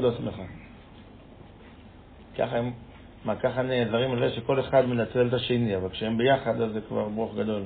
לא 0.00 0.10
שמחה. 0.18 0.42
ככה 2.38 2.56
הם, 2.56 2.70
מה, 3.24 3.34
ככה 3.34 3.62
נעזרים 3.62 4.10
על 4.10 4.18
זה 4.18 4.30
שכל 4.36 4.60
אחד 4.60 4.86
מנצל 4.86 5.26
את 5.28 5.32
השני, 5.32 5.76
אבל 5.76 5.88
כשהם 5.88 6.18
ביחד 6.18 6.60
אז 6.60 6.72
זה 6.72 6.80
כבר 6.80 7.08
ברוך 7.08 7.34
גדול. 7.34 7.62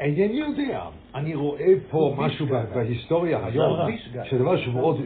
אינני 0.00 0.38
יודע, 0.38 0.80
אני 1.14 1.34
רואה 1.34 1.72
פה 1.90 2.14
משהו 2.16 2.46
בהיסטוריה 2.74 3.46
היום, 3.46 3.78
שדבר 4.24 4.56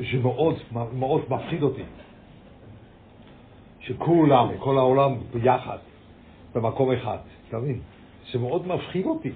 שמאוד 0.03 1.21
מפחיד 1.29 1.63
אותי. 1.63 1.83
שכולם, 3.89 4.49
כל 4.59 4.79
העולם 4.79 5.15
ביחד, 5.33 5.79
במקום 6.55 6.93
אחד, 6.93 7.19
אתה 7.49 7.59
מבין? 7.59 7.81
זה 8.33 8.39
מאוד 8.39 8.67
מפחיד 8.67 9.07
אותי. 9.07 9.31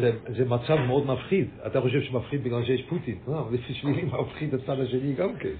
זה, 0.00 0.12
זה 0.28 0.44
מצב 0.44 0.76
מאוד 0.86 1.06
מפחיד. 1.06 1.48
אתה 1.66 1.80
חושב 1.80 2.02
שמפחיד 2.02 2.44
בגלל 2.44 2.64
שיש 2.64 2.82
פוטין. 2.82 3.18
לא, 3.28 3.40
אבל 3.40 3.56
בשבילי 3.56 4.02
מפחיד 4.02 4.54
הצד 4.54 4.80
השני 4.80 5.12
גם 5.12 5.36
כן. 5.36 5.56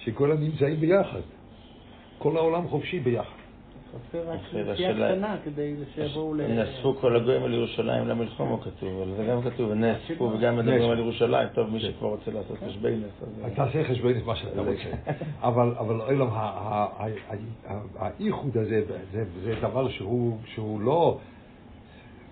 שכולם 0.00 0.40
נמצאים 0.40 0.80
ביחד. 0.80 1.20
כל 2.18 2.36
העולם 2.36 2.68
חופשי 2.68 3.00
ביחד. 3.00 3.39
חסר 3.90 4.30
רק 4.30 4.40
השאלה- 4.68 5.12
קטנה 5.12 5.36
כדי 5.44 5.74
שיבואו 5.94 6.34
ל... 6.34 6.46
נאספו 6.46 6.94
כל 6.94 7.16
הגויים 7.16 7.42
על 7.42 7.54
ירושלים 7.54 8.08
למלחמה 8.08 8.56
כתוב, 8.60 9.02
אבל 9.02 9.16
זה 9.16 9.24
גם 9.24 9.42
כתוב, 9.42 9.72
נאספו 9.72 10.24
וגם 10.24 10.56
מדברים 10.56 10.90
על 10.90 10.98
ירושלים, 10.98 11.48
טוב, 11.54 11.70
מי 11.70 11.80
שכבר 11.80 12.08
רוצה 12.08 12.30
לעשות 12.30 12.58
חשבינס, 12.68 13.04
אז... 13.22 13.28
אז 13.44 13.52
תעשה 13.54 13.80
את 13.80 14.26
מה 14.26 14.36
שאתה 14.36 14.60
רוצה. 14.60 15.12
אבל, 15.42 15.74
אבל 15.78 16.00
אילם, 16.10 16.28
האיחוד 17.98 18.56
הזה, 18.56 18.82
זה, 19.12 19.24
זה 19.42 19.54
דבר 19.60 19.88
שהוא, 19.88 20.36
שהוא 20.54 20.80
לא... 20.80 21.18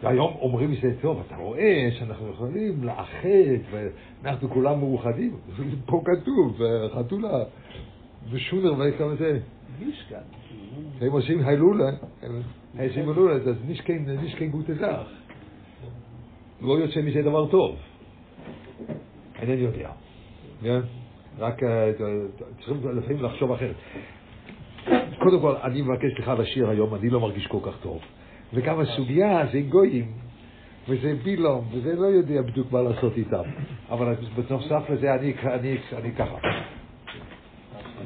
והיום 0.02 0.34
אומרים 0.40 0.74
שזה 0.74 0.94
טוב, 1.00 1.22
אתה 1.26 1.36
רואה 1.36 1.88
שאנחנו 1.98 2.28
יכולים 2.28 2.84
לאחד, 2.84 3.28
ואנחנו 3.70 4.48
כולם 4.50 4.78
מאוחדים. 4.78 5.36
פה 5.86 6.02
כתוב, 6.04 6.60
חתולה, 6.94 7.44
ושונר 8.30 8.72
וכמה 8.78 9.14
זה. 9.14 9.38
משכן. 9.80 10.16
הם 11.00 11.12
עושים 11.12 11.40
הילולה, 11.40 11.90
הם 12.22 12.42
עושים 12.78 13.08
הילולה, 13.08 13.34
אז 13.34 13.56
נישקן, 13.66 14.04
נישקן 14.22 14.46
גוטה 14.46 14.74
זך. 14.74 15.08
לא 16.60 16.72
יוצא 16.72 17.00
מזה 17.00 17.22
דבר 17.22 17.46
טוב. 17.46 17.76
אינני 19.38 19.60
יודע. 19.60 19.90
כן? 20.62 20.80
רק 21.38 21.62
אה, 21.62 21.90
צריכים 22.56 22.98
לפעמים 22.98 23.24
לחשוב 23.24 23.52
אחרת. 23.52 23.76
קודם 25.18 25.40
כל, 25.40 25.56
אני 25.62 25.82
מבקש 25.82 26.18
לך 26.18 26.32
לשיר 26.38 26.70
היום, 26.70 26.94
אני 26.94 27.10
לא 27.10 27.20
מרגיש 27.20 27.46
כל 27.46 27.58
כך 27.62 27.76
טוב. 27.82 28.00
וגם 28.54 28.80
הסוגיה 28.80 29.46
זה 29.52 29.60
גויים, 29.60 30.12
וזה 30.88 31.14
בילום, 31.22 31.68
וזה 31.72 31.94
לא 31.94 32.06
יודע 32.06 32.42
בדיוק 32.42 32.72
מה 32.72 32.82
לעשות 32.82 33.16
איתם. 33.16 33.42
אבל 33.90 34.14
בנוסף 34.14 34.90
לזה 34.90 35.14
אני 35.14 36.12
ככה. 36.18 36.36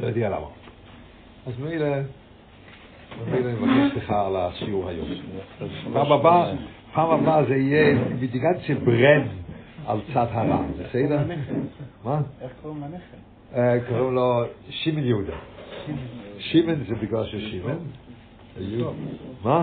לא 0.02 0.06
יודע 0.06 0.28
למה. 0.28 0.46
אז 1.46 1.52
מילא, 1.60 1.86
מילא 3.30 3.50
אני 3.50 3.54
מבקש 3.54 3.92
סליחה 3.92 4.26
על 4.26 4.36
השיעור 4.36 4.88
היום. 4.88 5.08
פעם 5.92 6.12
הבאה, 6.12 6.52
פעם 6.92 7.10
הבאה 7.10 7.44
זה 7.44 7.56
יהיה 7.56 7.94
מדיגנציה 7.94 8.74
ברן 8.74 9.28
על 9.86 10.00
צד 10.14 10.26
הרע, 10.30 10.62
בסדר? 10.78 11.18
מה? 12.04 12.20
איך 12.40 12.52
קוראים 12.62 12.82
לנכד? 12.82 13.18
אה, 13.54 13.78
קוראים 13.88 14.14
לו 14.14 14.44
שמעון 14.70 15.04
יהודה. 15.04 15.36
שמן 16.38 16.84
זה 16.88 16.94
בגלל 16.94 17.26
ששמן. 17.26 17.78
מה? 19.44 19.60